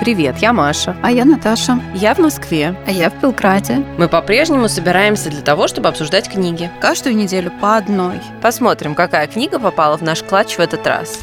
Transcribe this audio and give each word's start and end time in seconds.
Привет, 0.00 0.38
я 0.38 0.54
Маша. 0.54 0.96
А 1.02 1.12
я 1.12 1.26
Наташа. 1.26 1.78
Я 1.94 2.14
в 2.14 2.18
Москве. 2.18 2.74
А 2.86 2.90
я 2.90 3.10
в 3.10 3.20
Белграде. 3.20 3.84
Мы 3.98 4.08
по-прежнему 4.08 4.66
собираемся 4.66 5.28
для 5.28 5.42
того, 5.42 5.68
чтобы 5.68 5.88
обсуждать 5.88 6.26
книги. 6.26 6.70
Каждую 6.80 7.14
неделю 7.14 7.52
по 7.60 7.76
одной. 7.76 8.18
Посмотрим, 8.40 8.94
какая 8.94 9.26
книга 9.26 9.58
попала 9.58 9.98
в 9.98 10.02
наш 10.02 10.22
клатч 10.22 10.56
в 10.56 10.60
этот 10.60 10.86
раз. 10.86 11.20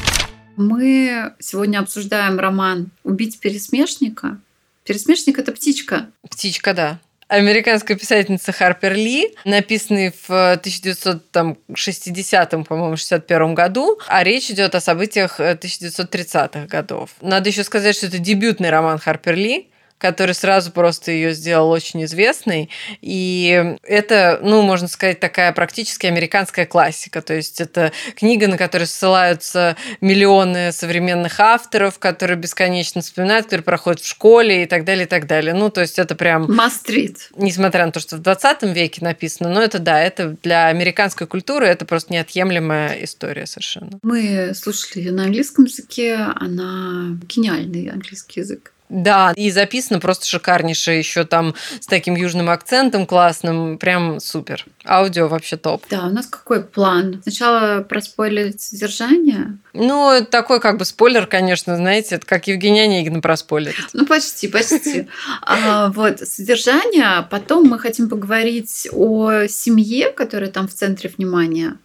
Мы 0.54 1.32
сегодня 1.40 1.80
обсуждаем 1.80 2.38
роман 2.38 2.92
«Убить 3.02 3.40
пересмешника». 3.40 4.38
Пересмешник– 4.84 5.38
это 5.40 5.50
птичка. 5.50 6.06
Птичка, 6.22 6.72
да 6.72 7.00
американская 7.28 7.96
писательница 7.96 8.52
Харпер 8.52 8.94
Ли, 8.94 9.34
написанный 9.44 10.12
в 10.26 10.52
1960, 10.52 12.50
по-моему, 12.66 12.96
61 12.96 13.54
году, 13.54 14.00
а 14.08 14.24
речь 14.24 14.50
идет 14.50 14.74
о 14.74 14.80
событиях 14.80 15.38
1930-х 15.38 16.66
годов. 16.66 17.10
Надо 17.20 17.50
еще 17.50 17.62
сказать, 17.64 17.94
что 17.94 18.06
это 18.06 18.18
дебютный 18.18 18.70
роман 18.70 18.98
Харпер 18.98 19.36
Ли, 19.36 19.70
который 19.98 20.34
сразу 20.34 20.70
просто 20.70 21.10
ее 21.10 21.34
сделал 21.34 21.70
очень 21.70 22.04
известной. 22.04 22.70
И 23.02 23.76
это, 23.82 24.40
ну, 24.42 24.62
можно 24.62 24.88
сказать, 24.88 25.20
такая 25.20 25.52
практически 25.52 26.06
американская 26.06 26.66
классика. 26.66 27.20
То 27.20 27.34
есть 27.34 27.60
это 27.60 27.92
книга, 28.16 28.48
на 28.48 28.56
которую 28.56 28.86
ссылаются 28.86 29.76
миллионы 30.00 30.72
современных 30.72 31.38
авторов, 31.40 31.98
которые 31.98 32.36
бесконечно 32.38 33.02
вспоминают, 33.02 33.46
которые 33.46 33.64
проходят 33.64 34.00
в 34.00 34.08
школе 34.08 34.62
и 34.62 34.66
так 34.66 34.84
далее, 34.84 35.04
и 35.04 35.08
так 35.08 35.26
далее. 35.26 35.54
Ну, 35.54 35.70
то 35.70 35.80
есть 35.80 35.98
это 35.98 36.14
прям... 36.14 36.52
Мастрит. 36.54 37.28
Несмотря 37.36 37.86
на 37.86 37.92
то, 37.92 38.00
что 38.00 38.16
в 38.16 38.20
20 38.20 38.62
веке 38.74 39.04
написано, 39.04 39.50
но 39.50 39.62
это, 39.62 39.78
да, 39.78 40.00
это 40.00 40.36
для 40.42 40.68
американской 40.68 41.26
культуры 41.26 41.66
это 41.66 41.84
просто 41.84 42.12
неотъемлемая 42.12 43.04
история 43.04 43.46
совершенно. 43.46 43.98
Мы 44.02 44.52
слушали 44.54 45.04
ее 45.04 45.12
на 45.12 45.24
английском 45.24 45.64
языке, 45.64 46.14
она 46.14 47.18
гениальный 47.28 47.88
английский 47.90 48.40
язык. 48.40 48.72
Да, 48.88 49.32
и 49.36 49.50
записано 49.50 50.00
просто 50.00 50.26
шикарнейше, 50.26 50.92
еще 50.92 51.24
там 51.24 51.54
с 51.80 51.86
таким 51.86 52.14
южным 52.14 52.48
акцентом 52.48 53.06
классным, 53.06 53.78
прям 53.78 54.20
супер. 54.20 54.64
Аудио 54.86 55.28
вообще 55.28 55.56
топ. 55.56 55.84
Да, 55.90 56.06
у 56.06 56.10
нас 56.10 56.26
какой 56.26 56.62
план? 56.62 57.20
Сначала 57.22 57.82
проспойлерить 57.82 58.60
содержание? 58.60 59.58
Ну, 59.74 60.26
такой 60.30 60.60
как 60.60 60.78
бы 60.78 60.84
спойлер, 60.84 61.26
конечно, 61.26 61.76
знаете, 61.76 62.16
это 62.16 62.26
как 62.26 62.46
Евгения 62.46 62.84
Онегина 62.84 63.20
проспойлерить. 63.20 63.76
Ну, 63.92 64.06
почти, 64.06 64.48
почти. 64.48 65.08
а, 65.42 65.90
вот, 65.90 66.20
содержание. 66.20 67.26
Потом 67.30 67.68
мы 67.68 67.78
хотим 67.78 68.08
поговорить 68.08 68.88
о 68.92 69.46
семье, 69.48 70.10
которая 70.10 70.50
там 70.50 70.66
в 70.66 70.74
центре 70.74 71.12
внимания, 71.16 71.76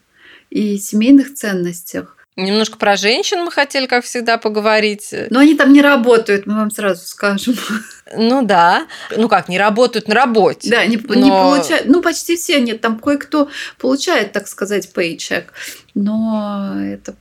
и 0.50 0.78
семейных 0.78 1.34
ценностях. 1.34 2.23
Немножко 2.36 2.78
про 2.78 2.96
женщин 2.96 3.44
мы 3.44 3.52
хотели, 3.52 3.86
как 3.86 4.04
всегда, 4.04 4.38
поговорить. 4.38 5.14
Но 5.30 5.40
они 5.40 5.56
там 5.56 5.72
не 5.72 5.82
работают, 5.82 6.48
мы 6.48 6.56
вам 6.56 6.72
сразу 6.72 7.06
скажем. 7.06 7.56
Ну 8.16 8.44
да. 8.44 8.88
Ну 9.16 9.28
как, 9.28 9.50
не 9.50 9.58
работают 9.58 10.08
на 10.08 10.16
работе. 10.16 10.70
Да, 10.70 10.86
не, 10.86 10.98
но... 10.98 11.14
не 11.16 11.30
получают. 11.30 11.86
Ну, 11.88 12.02
почти 12.02 12.36
все 12.36 12.60
нет. 12.60 12.82
Там 12.82 13.00
кое-кто 13.00 13.50
получает, 13.80 14.32
так 14.32 14.48
сказать, 14.48 14.92
пейчек. 14.94 15.54
Но 15.96 16.76
это 16.80 17.16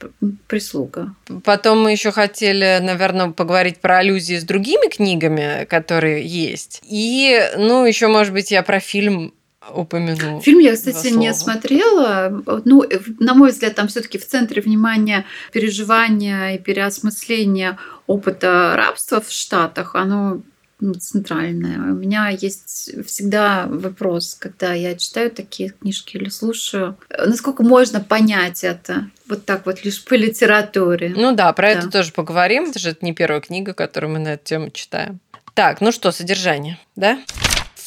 прислуга. 0.46 1.14
Потом 1.44 1.83
мы 1.83 1.92
еще 1.92 2.10
хотели, 2.10 2.78
наверное, 2.83 3.30
поговорить 3.30 3.80
про 3.80 3.98
аллюзии 3.98 4.38
с 4.38 4.44
другими 4.44 4.88
книгами, 4.88 5.66
которые 5.66 6.27
есть. 6.27 6.80
И, 6.84 7.38
ну, 7.56 7.84
еще, 7.84 8.08
может 8.08 8.33
быть, 8.33 8.50
я 8.50 8.62
про 8.62 8.80
фильм 8.80 9.34
упомяну. 9.70 10.41
Фильм 10.41 10.58
я, 10.58 10.74
кстати, 10.74 11.08
не 11.08 11.32
смотрела. 11.34 12.42
Ну, 12.64 12.84
на 13.18 13.34
мой 13.34 13.50
взгляд, 13.50 13.74
там 13.74 13.88
все-таки 13.88 14.18
в 14.18 14.27
центре 14.27 14.62
внимания 14.62 15.24
переживания 15.52 16.55
и 16.55 16.58
переосмысления 16.58 17.78
опыта 18.06 18.74
рабства 18.77 19.20
в 19.20 19.30
Штатах. 19.30 19.94
Оно 19.94 20.42
ну, 20.83 20.94
центральное. 20.94 21.78
У 21.92 21.94
меня 21.94 22.28
есть 22.28 22.90
всегда 23.06 23.66
вопрос, 23.68 24.34
когда 24.34 24.72
я 24.72 24.96
читаю 24.96 25.30
такие 25.30 25.70
книжки 25.70 26.16
или 26.16 26.28
слушаю, 26.28 26.98
насколько 27.08 27.62
можно 27.62 28.01
понять 28.01 28.64
это 28.64 29.08
вот 29.28 29.46
так 29.46 29.64
вот 29.64 29.84
лишь 29.84 30.05
по 30.05 30.14
литературе. 30.14 31.14
Ну 31.17 31.36
да, 31.36 31.52
про 31.52 31.72
да. 31.72 31.78
это 31.78 31.89
тоже 31.89 32.12
поговорим. 32.12 32.64
Это 32.64 32.80
же 32.80 32.96
не 33.01 33.12
первая 33.12 33.40
книга, 33.40 33.74
которую 33.74 34.14
мы 34.14 34.18
на 34.18 34.34
эту 34.34 34.45
тему 34.45 34.70
читаем. 34.70 35.20
Так, 35.55 35.80
ну 35.80 35.92
что, 35.92 36.11
содержание, 36.11 36.78
да? 36.96 37.20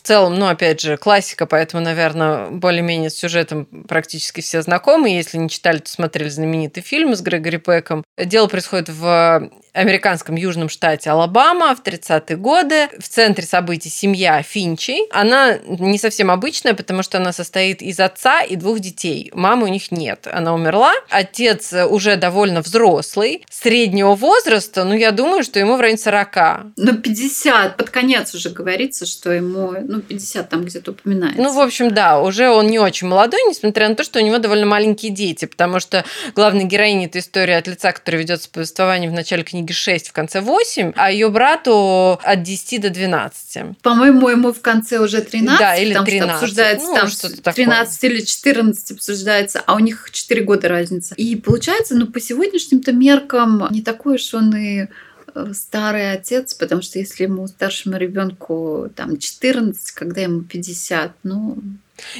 Целом, 0.05 0.35
ну, 0.35 0.47
опять 0.47 0.81
же, 0.81 0.97
классика, 0.97 1.45
поэтому, 1.45 1.83
наверное, 1.83 2.49
более-менее 2.49 3.09
с 3.09 3.17
сюжетом 3.17 3.65
практически 3.65 4.41
все 4.41 4.61
знакомы. 4.61 5.09
Если 5.09 5.37
не 5.37 5.49
читали, 5.49 5.79
то 5.79 5.89
смотрели 5.89 6.29
знаменитый 6.29 6.83
фильм 6.83 7.15
с 7.15 7.21
Грегори 7.21 7.57
Пеком. 7.57 8.03
Дело 8.17 8.47
происходит 8.47 8.89
в 8.89 9.49
американском 9.75 10.35
южном 10.35 10.69
штате 10.69 11.09
Алабама 11.09 11.75
в 11.75 11.83
30-е 11.83 12.37
годы. 12.37 12.87
В 12.97 13.07
центре 13.07 13.45
событий 13.45 13.89
семья 13.89 14.41
Финчи. 14.41 14.97
Она 15.11 15.57
не 15.67 15.97
совсем 15.97 16.31
обычная, 16.31 16.73
потому 16.73 17.03
что 17.03 17.17
она 17.17 17.33
состоит 17.33 17.81
из 17.81 17.99
отца 17.99 18.41
и 18.41 18.55
двух 18.55 18.79
детей. 18.79 19.31
Мамы 19.33 19.65
у 19.65 19.67
них 19.67 19.91
нет. 19.91 20.27
Она 20.31 20.53
умерла. 20.53 20.93
Отец 21.09 21.73
уже 21.73 22.15
довольно 22.15 22.61
взрослый, 22.61 23.45
среднего 23.49 24.15
возраста, 24.15 24.83
ну, 24.83 24.93
я 24.93 25.11
думаю, 25.11 25.43
что 25.43 25.59
ему 25.59 25.75
в 25.75 25.81
районе 25.81 25.97
40. 25.97 26.37
Ну, 26.77 26.97
50. 26.97 27.77
Под 27.77 27.89
конец 27.89 28.33
уже 28.33 28.49
говорится, 28.49 29.05
что 29.05 29.31
ему, 29.31 29.73
ну, 29.81 30.01
50 30.01 30.49
там 30.49 30.63
где-то 30.63 30.91
упоминается. 30.91 31.41
Ну, 31.41 31.53
в 31.53 31.59
общем, 31.59 31.93
да, 31.93 32.21
уже 32.21 32.49
он 32.49 32.67
не 32.67 32.79
очень 32.79 33.07
молодой, 33.07 33.39
несмотря 33.47 33.89
на 33.89 33.95
то, 33.95 34.03
что 34.03 34.19
у 34.19 34.21
него 34.21 34.37
довольно 34.37 34.65
маленькие 34.65 35.11
дети, 35.11 35.45
потому 35.45 35.79
что 35.79 36.05
главной 36.35 36.63
героиня 36.65 37.07
этой 37.07 37.21
истории 37.21 37.53
от 37.53 37.67
лица, 37.67 37.91
который 37.91 38.21
ведется 38.21 38.49
повествование 38.49 39.09
в 39.09 39.13
начале 39.13 39.43
книги 39.43 39.64
книги 39.65 39.73
6, 39.73 40.09
в 40.09 40.13
конце 40.13 40.41
8, 40.41 40.93
а 40.95 41.11
ее 41.11 41.29
брату 41.29 42.19
от 42.23 42.43
10 42.43 42.81
до 42.81 42.89
12. 42.89 43.77
По-моему, 43.81 44.29
ему 44.29 44.53
в 44.53 44.61
конце 44.61 44.99
уже 44.99 45.21
13, 45.21 45.59
да, 45.59 45.75
или 45.75 45.93
там 45.93 46.05
13. 46.05 46.29
Что 46.29 46.35
обсуждается, 46.35 46.87
ну, 46.87 46.95
там 46.95 47.07
что 47.07 47.41
13 47.53 48.01
такое. 48.01 48.09
или 48.09 48.25
14 48.25 48.91
обсуждается, 48.91 49.63
а 49.65 49.75
у 49.75 49.79
них 49.79 50.09
4 50.11 50.43
года 50.43 50.67
разница. 50.67 51.15
И 51.15 51.35
получается, 51.35 51.95
ну, 51.95 52.07
по 52.07 52.19
сегодняшним-то 52.19 52.91
меркам 52.93 53.67
не 53.71 53.81
такой 53.81 54.15
уж 54.15 54.33
он 54.33 54.55
и 54.55 54.87
э, 55.33 55.53
старый 55.53 56.11
отец, 56.13 56.53
потому 56.53 56.81
что 56.81 56.99
если 56.99 57.23
ему 57.23 57.47
старшему 57.47 57.97
ребенку 57.97 58.89
там 58.95 59.17
14, 59.17 59.91
когда 59.91 60.21
ему 60.21 60.41
50, 60.41 61.11
ну, 61.23 61.57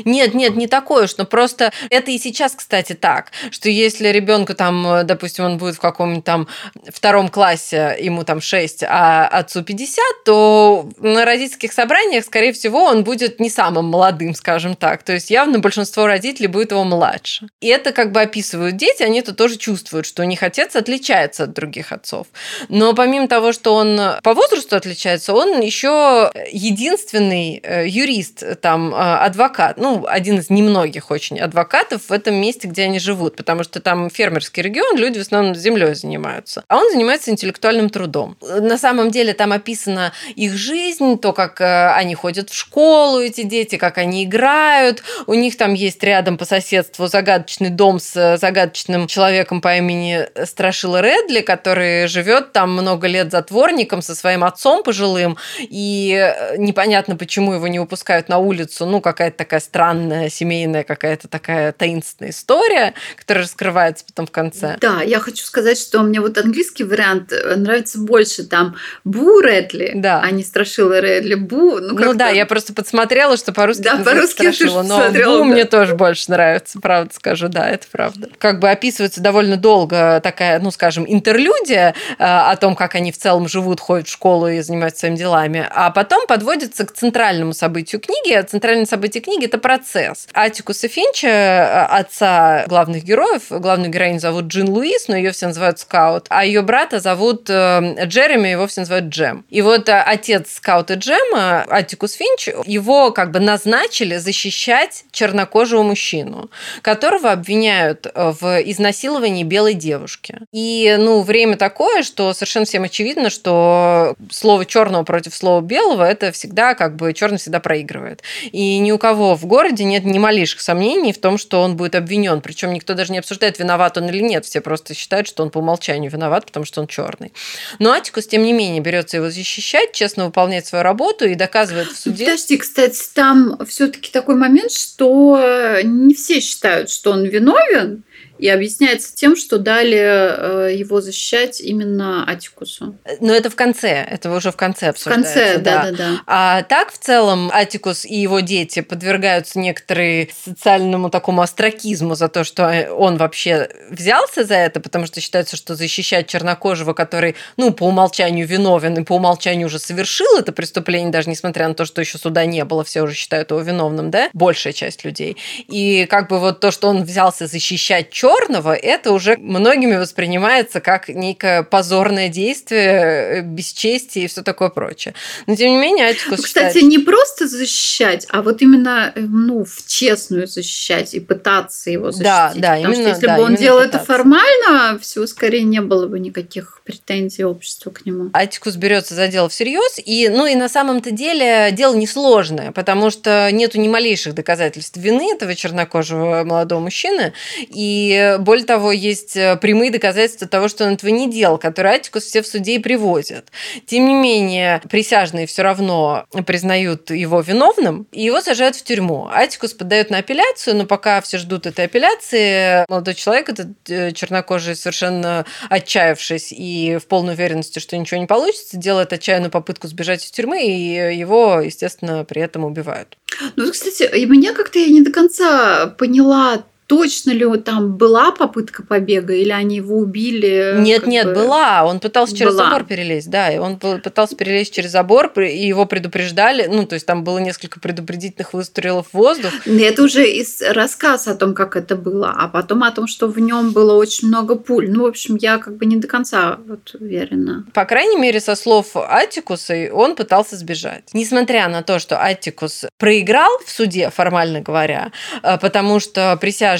нет, 0.04 0.34
нет, 0.34 0.56
не 0.56 0.68
такое 0.68 1.06
но 1.18 1.26
просто 1.26 1.72
это 1.90 2.12
и 2.12 2.18
сейчас, 2.18 2.54
кстати, 2.56 2.94
так, 2.94 3.32
что 3.52 3.70
если 3.70 4.08
ребенку 4.10 4.54
там, 4.54 4.86
э, 4.88 5.04
допустим, 5.04 5.46
он 5.46 5.58
будет 5.58 5.76
в 5.76 5.80
каком-нибудь 5.80 6.24
там 6.24 6.48
втором 6.90 7.30
классе, 7.30 7.96
ему 8.00 8.24
там 8.24 8.42
6, 8.42 8.84
а 8.84 9.28
отцу 9.28 9.64
50, 9.64 10.00
то 10.26 10.90
на 11.00 11.26
родительских 11.26 11.74
собраниях, 11.74 12.26
скорее 12.26 12.54
всего, 12.54 12.84
он 12.86 13.04
будет 13.04 13.40
не 13.40 13.50
самым 13.50 13.86
молодым, 13.86 14.34
скажем 14.34 14.76
так. 14.76 15.04
То 15.04 15.14
есть 15.14 15.30
явно 15.30 15.60
большинство 15.60 16.08
родителей 16.08 16.48
будет 16.48 16.72
его 16.72 16.84
младше. 16.84 17.48
И 17.62 17.68
это 17.68 17.92
как 17.92 18.12
бы 18.12 18.22
описывают 18.22 18.78
дети, 18.78 19.04
они 19.04 19.20
это 19.20 19.34
тоже 19.34 19.58
чувствуют, 19.58 20.06
что 20.06 20.24
у 20.24 20.26
них 20.26 20.44
отец 20.44 20.76
отличается 20.76 21.44
от 21.44 21.54
других 21.54 21.92
отцов. 21.92 22.28
Но 22.70 22.94
помимо 22.94 23.28
того, 23.28 23.52
что 23.52 23.76
он 23.76 24.00
по 24.24 24.34
возрасту 24.34 24.76
отличается, 24.76 25.34
он 25.34 25.62
еще 25.62 26.32
единственный 26.52 27.60
э, 27.64 27.88
юрист, 27.88 28.44
там, 28.62 28.94
э, 28.94 28.98
адвокат, 28.98 29.65
адвокат, 29.66 29.78
ну, 29.78 30.06
один 30.08 30.40
из 30.40 30.50
немногих 30.50 31.12
очень 31.12 31.40
адвокатов 31.40 32.10
в 32.10 32.12
этом 32.12 32.36
месте, 32.36 32.68
где 32.68 32.84
они 32.84 33.00
живут, 33.00 33.36
потому 33.36 33.64
что 33.64 33.80
там 33.80 34.10
фермерский 34.10 34.62
регион, 34.62 34.98
люди 34.98 35.20
в 35.20 35.22
основном 35.22 35.56
землей 35.56 35.96
занимаются. 35.96 36.64
А 36.68 36.78
он 36.78 36.92
занимается 36.92 37.32
интеллектуальным 37.32 37.90
трудом. 37.90 38.38
На 38.42 38.78
самом 38.78 39.12
деле 39.12 39.34
там 39.34 39.52
описана 39.52 40.14
их 40.36 40.54
жизнь, 40.54 41.18
то, 41.18 41.34
как 41.34 41.62
э, 41.62 41.90
они 41.94 42.16
ходят 42.16 42.50
в 42.50 42.56
школу, 42.56 43.20
эти 43.20 43.44
дети, 43.44 43.78
как 43.78 43.98
они 43.98 44.24
играют. 44.24 45.04
У 45.28 45.34
них 45.34 45.58
там 45.58 45.74
есть 45.74 46.04
рядом 46.04 46.38
по 46.38 46.46
соседству 46.46 47.08
загадочный 47.08 47.70
дом 47.70 48.00
с 48.00 48.16
э, 48.16 48.38
загадочным 48.38 49.08
человеком 49.08 49.62
по 49.62 49.76
имени 49.78 50.28
Страшила 50.46 51.02
Редли, 51.02 51.42
который 51.42 52.08
живет 52.08 52.52
там 52.54 52.72
много 52.74 53.08
лет 53.08 53.32
затворником 53.32 54.02
со 54.02 54.16
своим 54.16 54.44
отцом 54.44 54.84
пожилым, 54.84 55.38
и 55.60 56.14
э, 56.14 56.58
непонятно, 56.58 57.16
почему 57.16 57.54
его 57.54 57.68
не 57.68 57.80
выпускают 57.80 58.30
на 58.30 58.38
улицу, 58.38 58.86
ну, 58.86 59.02
какая-то 59.02 59.38
такая 59.38 59.55
такая 59.56 59.60
странная 59.60 60.30
семейная 60.30 60.84
какая-то 60.84 61.28
такая 61.28 61.72
таинственная 61.72 62.32
история, 62.32 62.94
которая 63.16 63.44
раскрывается 63.44 64.06
потом 64.06 64.28
в 64.28 64.32
конце. 64.32 64.78
Да, 64.82 65.02
я 65.02 65.20
хочу 65.20 65.44
сказать, 65.46 65.80
что 65.80 66.02
мне 66.02 66.20
вот 66.20 66.38
английский 66.38 66.84
вариант 66.84 67.32
э, 67.32 67.56
нравится 67.56 68.00
больше. 68.00 68.44
Там 68.44 68.76
Бу 69.04 69.40
Редли, 69.40 69.92
да. 69.96 70.22
а 70.22 70.32
не 70.32 70.44
Страшила 70.44 71.00
Редли. 71.00 71.36
Бу, 71.36 71.80
ну, 71.80 71.98
ну 71.98 72.14
да, 72.14 72.30
я 72.30 72.46
просто 72.46 72.74
подсмотрела, 72.74 73.38
что 73.38 73.54
по-русски 73.54 73.84
да, 73.84 73.98
по-русски 73.98 74.52
Страшила, 74.52 74.84
но 74.84 75.10
Бу 75.12 75.40
да. 75.40 75.44
мне 75.46 75.66
тоже 75.66 75.96
больше 75.96 76.32
нравится, 76.32 76.80
правда 76.80 77.14
скажу, 77.14 77.48
да, 77.48 77.70
это 77.70 77.88
правда. 77.92 78.30
Как 78.38 78.60
бы 78.60 78.70
описывается 78.70 79.22
довольно 79.22 79.58
долго 79.58 80.20
такая, 80.22 80.60
ну, 80.60 80.72
скажем, 80.72 81.06
интерлюдия 81.08 81.96
э, 82.18 82.24
о 82.24 82.56
том, 82.58 82.76
как 82.76 82.96
они 82.96 83.12
в 83.12 83.18
целом 83.18 83.48
живут, 83.48 83.80
ходят 83.80 84.08
в 84.08 84.12
школу 84.12 84.48
и 84.48 84.60
занимаются 84.62 85.02
своими 85.02 85.16
делами, 85.16 85.68
а 85.70 85.92
потом 85.92 86.28
подводится 86.28 86.86
к 86.86 86.92
центральному 86.92 87.54
событию 87.54 88.02
книги. 88.02 88.42
Центральное 88.46 88.86
событие 88.86 89.22
книги 89.22 89.45
это 89.46 89.58
процесс. 89.58 90.28
Атикуса 90.34 90.88
Финча, 90.88 91.28
э, 91.28 91.86
отца 91.86 92.66
главных 92.68 93.04
героев, 93.04 93.44
главную 93.50 93.90
героиню 93.92 94.20
зовут 94.20 94.46
Джин 94.46 94.70
Луис, 94.70 95.08
но 95.08 95.16
ее 95.16 95.32
все 95.32 95.48
называют 95.48 95.80
Скаут, 95.80 96.26
а 96.30 96.46
ее 96.46 96.62
брата 96.62 97.00
зовут 97.00 97.50
э, 97.50 98.06
Джереми, 98.06 98.50
его 98.50 98.68
все 98.68 98.82
называют 98.82 99.06
Джем. 99.08 99.46
И 99.50 99.62
вот 99.62 99.90
э, 99.90 100.02
отец 100.02 100.54
Скаута 100.56 100.96
Джема, 100.96 101.66
Атикус 101.70 102.14
Финч, 102.14 102.50
его 102.66 103.12
как 103.12 103.32
бы 103.32 103.40
назначили 103.40 104.18
защищать 104.18 105.06
чернокожего 105.12 105.84
мужчину, 105.84 106.50
которого 106.82 107.32
обвиняют 107.32 108.08
в 108.14 108.62
изнасиловании 108.66 109.44
белой 109.44 109.74
девушки. 109.74 110.40
И, 110.52 110.96
ну, 111.00 111.22
время 111.22 111.58
такое, 111.58 112.04
что 112.04 112.34
совершенно 112.34 112.66
всем 112.66 112.84
очевидно, 112.84 113.30
что 113.30 114.16
слово 114.32 114.66
черного 114.66 115.04
против 115.04 115.36
слова 115.36 115.62
белого 115.62 116.04
это 116.04 116.32
всегда 116.32 116.74
как 116.74 116.96
бы 116.96 117.14
черный 117.14 117.38
всегда 117.38 117.60
проигрывает. 117.60 118.22
И 118.52 118.78
ни 118.80 118.92
у 118.92 118.98
кого 118.98 119.35
в 119.36 119.46
городе 119.46 119.84
нет 119.84 120.06
ни 120.06 120.18
малейших 120.18 120.62
сомнений 120.62 121.14
в 121.14 121.20
том, 121.20 121.38
что 121.38 121.62
он 121.62 121.76
будет 121.76 121.96
обвинен. 121.96 122.42
Причем 122.42 122.74
никто 122.74 122.94
даже 122.94 123.12
не 123.12 123.20
обсуждает, 123.20 123.60
виноват 123.60 123.98
он 123.98 124.10
или 124.10 124.20
нет. 124.20 124.46
Все 124.46 124.62
просто 124.62 124.94
считают, 124.94 125.28
что 125.28 125.44
он 125.44 125.50
по 125.50 125.60
умолчанию 125.60 126.12
виноват, 126.12 126.46
потому 126.46 126.66
что 126.66 126.82
он 126.82 126.88
черный. 126.88 127.34
Но 127.80 127.92
Атикус, 127.92 128.28
тем 128.28 128.44
не 128.44 128.54
менее, 128.54 128.82
берется 128.82 129.18
его 129.18 129.30
защищать, 129.30 129.92
честно 129.94 130.26
выполняет 130.26 130.66
свою 130.66 130.84
работу 130.84 131.26
и 131.26 131.36
доказывает 131.36 131.88
в 131.88 131.98
суде. 131.98 132.26
Подожди, 132.26 132.58
кстати, 132.58 133.02
там 133.14 133.58
все-таки 133.68 134.12
такой 134.12 134.36
момент, 134.36 134.72
что 134.72 135.80
не 135.84 136.14
все 136.14 136.40
считают, 136.40 136.90
что 136.90 137.12
он 137.12 137.26
виновен, 137.26 138.04
и 138.38 138.50
объясняется 138.50 139.16
тем, 139.16 139.36
что 139.36 139.58
дали 139.58 139.98
э, 139.98 140.76
его 140.76 141.00
защищать 141.00 141.62
именно 141.62 142.30
Атикусу. 142.30 142.98
Но 143.22 143.34
это 143.34 143.50
в 143.50 143.56
конце, 143.56 144.06
это 144.10 144.32
уже 144.32 144.52
в 144.52 144.58
конце 144.58 144.90
обсуждается. 144.90 145.32
В 145.32 145.36
конце, 145.36 145.58
да, 145.60 145.84
да, 145.84 145.92
да. 145.92 146.22
А 146.28 146.64
так, 146.64 146.92
в 146.92 146.98
целом, 146.98 147.50
Атикус 147.54 148.04
и 148.06 148.16
его 148.16 148.42
дети 148.42 148.82
подвергаются 148.82 149.60
некоторые 149.60 150.30
социальному 150.44 151.10
такому 151.10 151.42
остракизму 151.42 152.16
за 152.16 152.28
то, 152.28 152.44
что 152.44 152.90
он 152.92 153.18
вообще 153.18 153.70
взялся 153.90 154.44
за 154.44 154.56
это, 154.56 154.80
потому 154.82 155.06
что 155.06 155.22
считается, 155.22 155.56
что 155.56 155.76
защищать 155.76 156.28
чернокожего, 156.28 156.94
который, 156.94 157.36
ну, 157.56 157.72
по 157.72 157.86
умолчанию 157.86 158.46
виновен 158.46 158.96
и 158.96 159.04
по 159.04 159.14
умолчанию 159.14 159.68
уже 159.68 159.80
совершил 159.80 160.38
это 160.38 160.52
преступление, 160.52 161.12
даже 161.12 161.30
несмотря 161.30 161.68
на 161.70 161.74
то, 161.74 161.86
что 161.86 162.02
еще 162.02 162.18
суда 162.18 162.46
не 162.46 162.66
было, 162.66 162.84
все 162.84 163.02
уже 163.04 163.14
считают 163.14 163.52
его 163.52 163.62
виновным, 163.62 164.12
да, 164.12 164.30
большая 164.34 164.74
часть 164.74 165.06
людей. 165.06 165.38
И 165.68 166.06
как 166.10 166.28
бы 166.30 166.40
вот 166.40 166.60
то, 166.60 166.72
что 166.72 166.90
он 166.90 167.04
взялся 167.04 167.48
защищать 167.48 168.05
черного, 168.10 168.74
это 168.74 169.12
уже 169.12 169.38
многими 169.38 169.96
воспринимается 169.96 170.80
как 170.80 171.10
некое 171.10 171.64
позорное 171.64 172.30
действие, 172.30 173.40
э, 173.40 173.42
бесчестие 173.42 174.26
и 174.26 174.28
все 174.28 174.42
такое 174.42 174.70
прочее. 174.70 175.14
Но 175.48 175.56
тем 175.56 175.72
не 175.72 175.78
менее, 175.78 176.08
Атикус 176.08 176.42
Кстати, 176.42 176.78
считает, 176.78 176.90
не 176.90 177.00
просто 177.00 177.48
защищать, 177.48 178.28
а 178.30 178.42
вот 178.42 178.62
именно 178.62 179.12
э, 179.16 179.22
ну, 179.22 179.66
в 179.66 179.88
честную 179.88 180.48
защищать 180.48 181.14
и 181.14 181.20
пытаться 181.20 181.90
его 181.90 182.12
защитить. 182.12 182.26
Да, 182.26 182.54
да, 182.56 182.76
Потому 182.76 182.94
именно, 182.94 182.96
что 182.96 183.10
если 183.10 183.28
да, 183.28 183.38
бы 183.38 183.44
он 183.44 183.56
делал 183.56 183.80
пытаться. 183.80 183.98
это 183.98 184.06
формально, 184.06 185.00
всего 185.00 185.28
скорее 185.28 185.64
не 185.64 185.82
было 185.82 186.08
бы 186.08 186.20
никаких 186.20 186.82
претензий 186.86 187.44
общества 187.44 187.90
к 187.90 188.06
нему. 188.06 188.30
Атикус 188.34 188.76
берется 188.76 189.16
за 189.16 189.28
дело 189.28 189.50
всерьез, 189.50 190.00
и, 190.04 190.30
ну 190.30 190.46
и 190.46 190.56
на 190.56 190.70
самом-то 190.70 191.12
деле 191.12 191.72
дело 191.72 191.96
несложное, 191.96 192.72
потому 192.72 193.10
что 193.10 193.50
нету 193.52 193.80
ни 193.80 193.88
малейших 193.88 194.36
доказательств 194.36 194.98
вины 194.98 195.34
этого 195.34 195.56
чернокожего 195.56 196.44
молодого 196.44 196.80
мужчины, 196.80 197.34
и 197.58 197.95
более 198.40 198.66
того, 198.66 198.92
есть 198.92 199.36
э, 199.36 199.58
прямые 199.58 199.92
доказательства 199.92 200.48
того, 200.48 200.68
что 200.68 200.86
он 200.86 200.94
этого 200.94 201.10
не 201.10 201.30
делал, 201.30 201.58
которые 201.58 201.96
Атикус 201.96 202.24
все 202.24 202.42
в 202.42 202.48
суде 202.48 202.76
и 202.76 202.80
привозят. 202.80 203.52
Тем 203.86 204.08
не 204.08 204.14
менее, 204.14 204.82
присяжные 204.90 205.48
все 205.48 205.62
равно 205.62 206.26
признают 206.46 207.12
его 207.12 207.42
виновным, 207.42 208.08
и 208.12 208.24
его 208.24 208.42
сажают 208.42 208.76
в 208.76 208.84
тюрьму. 208.84 209.28
Атикус 209.32 209.74
подает 209.74 210.10
на 210.10 210.20
апелляцию, 210.20 210.76
но 210.76 210.86
пока 210.86 211.22
все 211.22 211.38
ждут 211.38 211.66
этой 211.66 211.86
апелляции, 211.86 212.86
молодой 212.90 213.14
человек, 213.14 213.50
этот 213.50 213.90
э, 213.90 214.12
чернокожий, 214.12 214.76
совершенно 214.76 215.46
отчаявшись 215.70 216.52
и 216.52 216.98
в 217.02 217.08
полной 217.08 217.34
уверенности, 217.34 217.80
что 217.80 217.98
ничего 217.98 218.20
не 218.20 218.28
получится, 218.28 218.78
делает 218.78 219.14
отчаянную 219.14 219.52
попытку 219.52 219.88
сбежать 219.88 220.24
из 220.24 220.32
тюрьмы, 220.32 220.66
и 220.66 221.16
его, 221.18 221.62
естественно, 221.62 222.24
при 222.26 222.42
этом 222.42 222.66
убивают. 222.66 223.18
Ну, 223.56 223.72
кстати, 223.72 224.10
и 224.16 224.26
меня 224.26 224.54
как-то 224.54 224.80
я 224.80 224.88
не 224.88 225.02
до 225.02 225.12
конца 225.12 225.88
поняла, 225.88 226.64
точно 226.88 227.32
ли 227.32 227.46
там 227.60 227.98
была 227.98 228.32
попытка 228.32 228.84
побега, 228.84 229.34
или 229.34 229.52
они 229.52 229.78
его 229.78 229.98
убили? 229.98 230.76
Нет, 230.78 231.08
нет, 231.08 231.28
бы? 231.28 231.34
была. 231.34 231.84
Он 231.86 232.00
пытался 232.00 232.36
через 232.36 232.54
Была. 232.54 232.66
забор 232.66 232.84
перелезть, 232.84 233.30
да, 233.30 233.52
и 233.52 233.58
он 233.58 233.78
пытался 233.78 234.36
перелезть 234.36 234.74
через 234.74 234.92
забор, 234.92 235.32
и 235.40 235.68
его 235.68 235.86
предупреждали, 235.86 236.68
ну, 236.68 236.86
то 236.86 236.94
есть 236.94 237.06
там 237.06 237.24
было 237.24 237.40
несколько 237.40 237.80
предупредительных 237.80 238.54
выстрелов 238.54 239.08
в 239.12 239.14
воздух. 239.14 239.52
Это 239.66 240.04
уже 240.04 240.30
из 240.30 240.62
рассказ 240.62 241.28
о 241.28 241.36
том, 241.36 241.54
как 241.54 241.76
это 241.76 241.96
было, 241.96 242.34
а 242.36 242.48
потом 242.48 242.84
о 242.84 242.92
том, 242.92 243.08
что 243.08 243.28
в 243.28 243.40
нем 243.40 243.72
было 243.72 243.96
очень 243.96 244.28
много 244.28 244.56
пуль. 244.56 244.90
Ну, 244.90 245.04
в 245.04 245.08
общем, 245.08 245.36
я 245.36 245.58
как 245.58 245.78
бы 245.78 245.86
не 245.86 245.98
до 245.98 246.08
конца 246.08 246.60
вот 246.68 246.96
уверена. 247.00 247.66
По 247.74 247.86
крайней 247.86 248.18
мере, 248.18 248.40
со 248.40 248.56
слов 248.56 248.96
Аттикуса, 248.96 249.90
он 249.92 250.16
пытался 250.16 250.56
сбежать. 250.56 251.10
Несмотря 251.14 251.68
на 251.68 251.82
то, 251.82 252.00
что 252.00 252.22
Аттикус 252.22 252.86
проиграл 252.98 253.52
в 253.66 253.72
суде, 253.72 254.10
формально 254.10 254.62
говоря, 254.62 255.12
э, 255.42 255.58
потому 255.58 256.00
что 256.00 256.38
присяжные 256.40 256.75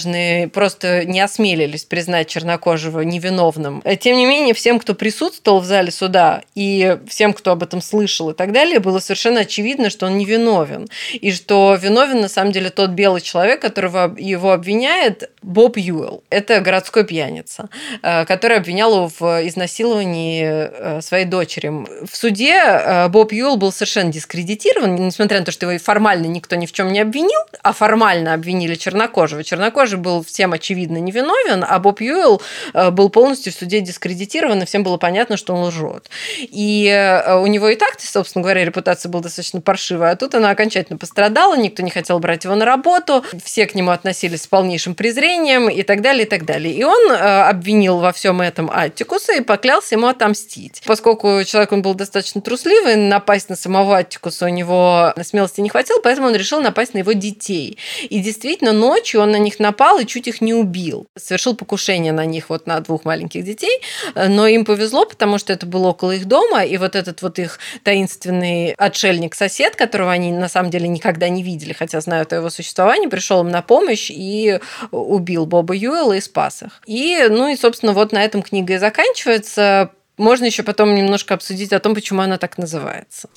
просто 0.54 1.06
не 1.06 1.20
осмелились 1.20 1.86
признать 1.86 2.28
чернокожего 2.28 3.02
невиновным. 3.02 3.82
Э, 3.84 3.96
Тем 3.96 4.18
не 4.18 4.26
менее, 4.26 4.54
всем, 4.54 4.80
кто 4.80 4.96
присутствовал 4.96 5.60
в 5.60 5.66
зале 5.66 5.92
суда, 5.92 6.42
и 6.56 6.98
всем, 7.08 7.34
кто 7.34 7.52
об 7.52 7.64
этом 7.64 7.82
слышал 7.82 8.32
и 8.32 8.34
так 8.34 8.52
далее, 8.52 8.80
было 8.80 9.00
совершенно 9.00 9.42
очевидно, 9.42 9.90
что 9.90 10.06
он 10.06 10.18
невиновен. 10.18 10.88
И 11.14 11.32
что 11.32 11.78
виновен 11.80 12.22
на 12.22 12.30
самом 12.30 12.52
деле 12.52 12.70
тот 12.70 12.92
белый 12.92 13.22
человек, 13.22 13.62
которого 13.62 14.16
его 14.18 14.52
обвиняет, 14.52 15.30
Боб 15.42 15.78
Юэлл. 15.78 16.24
Это 16.30 16.60
городской 16.62 17.06
пьяница, 17.06 17.70
э, 18.02 18.26
который 18.26 18.58
обвинял 18.58 18.96
его 18.96 19.12
в 19.20 19.48
изнасиловании 19.48 20.44
э, 20.46 21.02
своей 21.02 21.26
дочери. 21.26 21.72
В 22.06 22.16
суде 22.16 23.08
Боб 23.10 23.32
Юэлл 23.32 23.58
был 23.58 23.72
совершенно 23.72 24.12
дискредитирован, 24.12 24.96
несмотря 24.96 25.40
на 25.40 25.46
то, 25.46 25.52
что 25.52 25.70
его 25.70 25.84
формально 25.84 26.26
никто 26.26 26.56
ни 26.56 26.66
в 26.66 26.72
чем 26.72 26.92
не 26.92 27.00
обвинил, 27.00 27.40
а 27.62 27.74
формально 27.74 28.34
обвинили 28.34 28.76
чернокожего. 28.76 29.44
Чернокожий 29.44 29.85
был 29.94 30.24
всем 30.24 30.54
очевидно 30.54 30.98
невиновен, 30.98 31.66
а 31.68 31.80
Боб 31.80 32.02
Юэлл 32.02 32.42
э, 32.74 32.92
был 32.92 33.10
полностью 33.10 33.54
в 33.54 33.56
суде 33.56 33.82
дискредитирован, 33.82 34.62
и 34.62 34.66
всем 34.66 34.84
было 34.84 34.98
понятно, 34.98 35.38
что 35.38 35.54
он 35.54 35.66
лжет. 35.66 36.10
И 36.40 36.88
э, 36.88 37.38
у 37.38 37.48
него 37.48 37.70
и 37.70 37.76
так, 37.76 38.00
собственно 38.00 38.44
говоря, 38.44 38.66
репутация 38.66 39.10
была 39.10 39.24
достаточно 39.24 39.62
паршивая, 39.62 40.12
а 40.12 40.16
тут 40.16 40.36
она 40.36 40.50
окончательно 40.50 40.98
пострадала, 40.98 41.56
никто 41.56 41.84
не 41.84 41.92
хотел 41.92 42.20
брать 42.20 42.44
его 42.44 42.56
на 42.56 42.66
работу, 42.66 43.24
все 43.44 43.68
к 43.68 43.76
нему 43.76 43.92
относились 43.92 44.44
с 44.44 44.48
полнейшим 44.48 44.96
презрением 44.96 45.70
и 45.70 45.84
так 45.84 46.02
далее, 46.02 46.26
и 46.26 46.30
так 46.30 46.46
далее. 46.46 46.74
И 46.74 46.84
он 46.84 47.12
э, 47.12 47.16
обвинил 47.16 48.00
во 48.00 48.12
всем 48.12 48.42
этом 48.42 48.70
Аттикуса 48.74 49.34
и 49.34 49.42
поклялся 49.42 49.96
ему 49.96 50.08
отомстить. 50.08 50.82
Поскольку 50.86 51.44
человек 51.46 51.72
он 51.72 51.82
был 51.82 51.94
достаточно 51.94 52.42
трусливый, 52.42 52.96
напасть 52.96 53.50
на 53.50 53.56
самого 53.56 53.98
Аттикуса 53.98 54.46
у 54.46 54.50
него 54.50 55.14
смелости 55.24 55.62
не 55.62 55.70
хватило, 55.70 56.00
поэтому 56.02 56.28
он 56.28 56.36
решил 56.36 56.62
напасть 56.62 56.94
на 56.94 57.00
его 57.00 57.12
детей. 57.12 57.78
И 58.10 58.20
действительно, 58.20 58.72
ночью 58.72 59.22
он 59.22 59.32
на 59.32 59.38
них 59.38 59.60
напал 59.60 59.75
и 60.00 60.06
чуть 60.06 60.28
их 60.28 60.42
не 60.42 60.54
убил. 60.54 61.08
Совершил 61.18 61.56
покушение 61.56 62.12
на 62.12 62.26
них, 62.26 62.50
вот 62.50 62.68
на 62.68 62.80
двух 62.80 63.06
маленьких 63.06 63.44
детей, 63.44 63.82
но 64.16 64.48
им 64.48 64.66
повезло, 64.66 65.06
потому 65.06 65.38
что 65.38 65.54
это 65.54 65.66
было 65.66 65.90
около 65.90 66.12
их 66.12 66.26
дома, 66.26 66.64
и 66.64 66.78
вот 66.78 66.96
этот 66.96 67.22
вот 67.22 67.40
их 67.40 67.60
таинственный 67.84 68.74
отшельник-сосед, 68.74 69.76
которого 69.76 70.12
они 70.12 70.32
на 70.32 70.50
самом 70.50 70.70
деле 70.70 70.88
никогда 70.88 71.30
не 71.30 71.44
видели, 71.44 71.74
хотя 71.74 72.02
знают 72.02 72.34
о 72.34 72.38
его 72.38 72.50
существовании, 72.50 73.08
пришел 73.08 73.42
им 73.42 73.50
на 73.50 73.62
помощь 73.62 74.10
и 74.10 74.60
убил 74.92 75.46
Боба 75.46 75.76
Юэлла 75.76 76.14
и 76.14 76.22
спас 76.22 76.64
их. 76.64 76.82
И, 76.86 77.28
ну 77.30 77.48
и, 77.48 77.56
собственно, 77.56 77.94
вот 77.94 78.12
на 78.12 78.24
этом 78.24 78.42
книга 78.42 78.74
и 78.74 78.78
заканчивается. 78.78 79.92
Можно 80.18 80.46
еще 80.46 80.64
потом 80.64 80.96
немножко 80.96 81.34
обсудить 81.34 81.74
о 81.74 81.80
том, 81.80 81.94
почему 81.94 82.22
она 82.22 82.38
так 82.38 82.58
называется. 82.58 83.30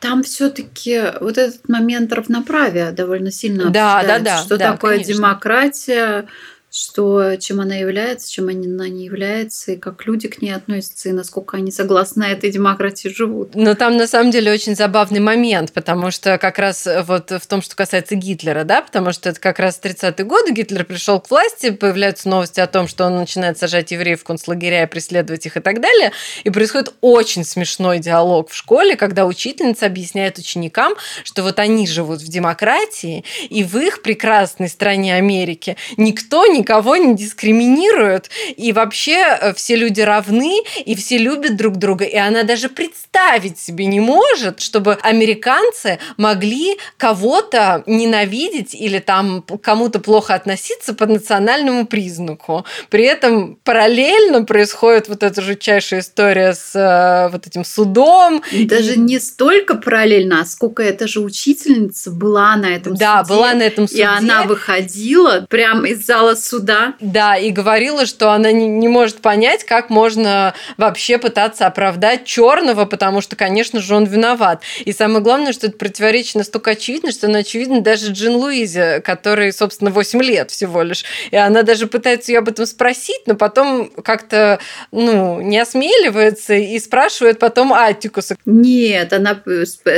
Там 0.00 0.22
все-таки 0.22 1.00
вот 1.20 1.38
этот 1.38 1.68
момент 1.68 2.12
равноправия 2.12 2.90
довольно 2.92 3.30
сильно 3.30 3.70
Да, 3.70 3.98
обсуждается. 3.98 4.24
да, 4.24 4.36
да, 4.38 4.42
Что 4.44 4.56
да, 4.56 4.72
такое 4.72 4.92
конечно. 4.94 5.14
демократия, 5.14 6.26
что, 6.74 7.36
чем 7.36 7.60
она 7.60 7.74
является, 7.74 8.32
чем 8.32 8.48
она 8.48 8.88
не 8.88 9.04
является, 9.04 9.72
и 9.72 9.76
как 9.76 10.06
люди 10.06 10.28
к 10.28 10.40
ней 10.40 10.52
относятся, 10.52 11.10
и 11.10 11.12
насколько 11.12 11.58
они 11.58 11.70
согласно 11.70 12.24
этой 12.24 12.50
демократии 12.50 13.08
живут. 13.08 13.54
Но 13.54 13.74
там 13.74 13.98
на 13.98 14.06
самом 14.06 14.30
деле 14.30 14.50
очень 14.50 14.74
забавный 14.74 15.20
момент, 15.20 15.72
потому 15.72 16.10
что 16.10 16.38
как 16.38 16.58
раз 16.58 16.88
вот 17.06 17.30
в 17.30 17.46
том, 17.46 17.60
что 17.60 17.76
касается 17.76 18.14
Гитлера, 18.14 18.64
да, 18.64 18.80
потому 18.80 19.12
что 19.12 19.28
это 19.28 19.38
как 19.38 19.58
раз 19.58 19.78
30-е 19.82 20.24
годы, 20.24 20.52
Гитлер 20.52 20.86
пришел 20.86 21.20
к 21.20 21.30
власти, 21.30 21.72
появляются 21.72 22.30
новости 22.30 22.60
о 22.60 22.66
том, 22.66 22.88
что 22.88 23.04
он 23.04 23.16
начинает 23.16 23.58
сажать 23.58 23.90
евреев 23.90 24.22
в 24.22 24.24
концлагеря 24.24 24.84
и 24.84 24.86
преследовать 24.86 25.44
их 25.44 25.58
и 25.58 25.60
так 25.60 25.82
далее, 25.82 26.12
и 26.42 26.48
происходит 26.48 26.94
очень 27.02 27.44
смешной 27.44 27.98
диалог 27.98 28.48
в 28.48 28.56
школе, 28.56 28.96
когда 28.96 29.26
учительница 29.26 29.84
объясняет 29.84 30.38
ученикам, 30.38 30.94
что 31.22 31.42
вот 31.42 31.58
они 31.58 31.86
живут 31.86 32.22
в 32.22 32.28
демократии, 32.28 33.26
и 33.50 33.62
в 33.62 33.76
их 33.76 34.00
прекрасной 34.00 34.70
стране 34.70 35.16
Америки 35.16 35.76
никто 35.98 36.46
не 36.46 36.61
никого 36.62 36.96
не 36.96 37.16
дискриминирует, 37.16 38.30
и 38.56 38.72
вообще 38.72 39.24
э, 39.40 39.54
все 39.54 39.76
люди 39.76 40.00
равны, 40.00 40.62
и 40.84 40.94
все 40.94 41.18
любят 41.18 41.56
друг 41.56 41.76
друга, 41.76 42.04
и 42.04 42.16
она 42.16 42.44
даже 42.44 42.68
представить 42.68 43.58
себе 43.58 43.86
не 43.86 44.00
может, 44.00 44.60
чтобы 44.60 44.94
американцы 45.02 45.98
могли 46.16 46.78
кого-то 46.96 47.82
ненавидеть 47.86 48.74
или 48.74 49.00
там 49.00 49.44
кому-то 49.62 49.98
плохо 49.98 50.34
относиться 50.34 50.94
по 50.94 51.06
национальному 51.06 51.86
признаку. 51.86 52.64
При 52.90 53.04
этом 53.04 53.56
параллельно 53.64 54.44
происходит 54.44 55.08
вот 55.08 55.22
эта 55.22 55.42
жутчайшая 55.42 56.00
история 56.00 56.54
с 56.54 56.74
э, 56.74 57.30
вот 57.32 57.46
этим 57.46 57.64
судом. 57.64 58.42
Даже 58.66 58.94
и... 58.94 58.98
не 58.98 59.18
столько 59.18 59.74
параллельно, 59.74 60.40
а 60.42 60.44
сколько 60.44 60.82
эта 60.82 61.08
же 61.08 61.20
учительница 61.20 62.10
была 62.10 62.54
на 62.56 62.66
этом 62.66 62.94
да, 62.94 63.24
суде. 63.24 63.34
была 63.34 63.54
на 63.54 63.62
этом 63.62 63.88
суде. 63.88 64.02
И 64.02 64.04
она 64.04 64.44
выходила 64.44 65.46
прямо 65.48 65.88
из 65.88 66.06
зала 66.06 66.34
суда. 66.52 66.94
Да, 67.00 67.36
и 67.36 67.50
говорила, 67.50 68.04
что 68.04 68.30
она 68.30 68.52
не, 68.52 68.66
не 68.66 68.88
может 68.88 69.20
понять, 69.22 69.64
как 69.64 69.88
можно 69.88 70.54
вообще 70.76 71.16
пытаться 71.18 71.66
оправдать 71.66 72.24
черного, 72.24 72.84
потому 72.84 73.22
что, 73.22 73.36
конечно 73.36 73.80
же, 73.80 73.94
он 73.94 74.04
виноват. 74.04 74.62
И 74.84 74.92
самое 74.92 75.20
главное, 75.22 75.52
что 75.52 75.68
это 75.68 75.78
противоречие 75.78 76.40
настолько 76.40 76.72
очевидно, 76.72 77.10
что 77.10 77.26
оно 77.26 77.38
очевидно 77.38 77.80
даже 77.80 78.12
Джин 78.12 78.34
Луизе, 78.36 79.00
который, 79.00 79.52
собственно, 79.52 79.90
8 79.90 80.22
лет 80.22 80.50
всего 80.50 80.82
лишь. 80.82 81.04
И 81.30 81.36
она 81.36 81.62
даже 81.62 81.86
пытается 81.86 82.32
ее 82.32 82.40
об 82.40 82.48
этом 82.48 82.66
спросить, 82.66 83.22
но 83.26 83.34
потом 83.34 83.88
как-то 84.04 84.58
ну, 84.90 85.40
не 85.40 85.58
осмеливается 85.58 86.54
и 86.54 86.78
спрашивает 86.78 87.38
потом 87.38 87.72
Аттикуса. 87.72 88.36
Нет, 88.44 89.12
она 89.12 89.40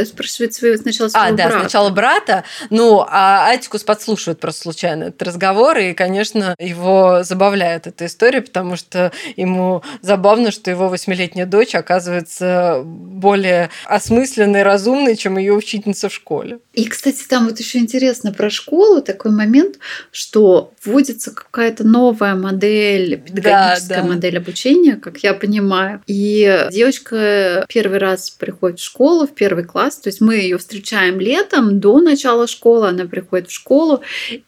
спрашивает 0.04 0.54
своего 0.54 0.76
сначала 0.76 1.08
своего 1.08 1.26
А, 1.28 1.30
да, 1.32 1.44
брата. 1.48 1.60
сначала 1.60 1.90
брата, 1.90 2.44
ну, 2.70 3.04
а 3.08 3.50
Аттикус 3.50 3.82
подслушивает 3.82 4.38
просто 4.38 4.62
случайно 4.62 5.04
этот 5.04 5.22
разговор, 5.22 5.78
и, 5.78 5.94
конечно, 5.94 6.43
его 6.58 7.22
забавляет 7.22 7.86
эта 7.86 8.06
история, 8.06 8.40
потому 8.40 8.76
что 8.76 9.12
ему 9.36 9.82
забавно, 10.02 10.50
что 10.50 10.70
его 10.70 10.88
восьмилетняя 10.88 11.46
дочь 11.46 11.74
оказывается 11.74 12.82
более 12.84 13.70
осмысленной, 13.86 14.62
разумной, 14.62 15.16
чем 15.16 15.38
ее 15.38 15.52
учительница 15.52 16.08
в 16.08 16.14
школе. 16.14 16.58
И, 16.72 16.86
кстати, 16.86 17.24
там 17.28 17.46
вот 17.48 17.58
еще 17.58 17.78
интересно 17.78 18.32
про 18.32 18.50
школу 18.50 19.00
такой 19.00 19.30
момент, 19.30 19.78
что 20.10 20.72
вводится 20.84 21.30
какая-то 21.32 21.84
новая 21.84 22.34
модель, 22.34 23.20
педагогическая 23.20 23.98
да, 23.98 24.02
да. 24.02 24.08
модель 24.08 24.38
обучения, 24.38 24.96
как 24.96 25.18
я 25.18 25.34
понимаю. 25.34 26.02
И 26.06 26.66
девочка 26.70 27.64
первый 27.68 27.98
раз 27.98 28.30
приходит 28.30 28.80
в 28.80 28.84
школу, 28.84 29.26
в 29.26 29.34
первый 29.34 29.64
класс, 29.64 29.96
то 29.98 30.08
есть 30.08 30.20
мы 30.20 30.36
ее 30.36 30.58
встречаем 30.58 31.20
летом, 31.20 31.80
до 31.80 32.00
начала 32.00 32.46
школы, 32.46 32.88
она 32.88 33.04
приходит 33.06 33.48
в 33.48 33.52
школу, 33.52 34.02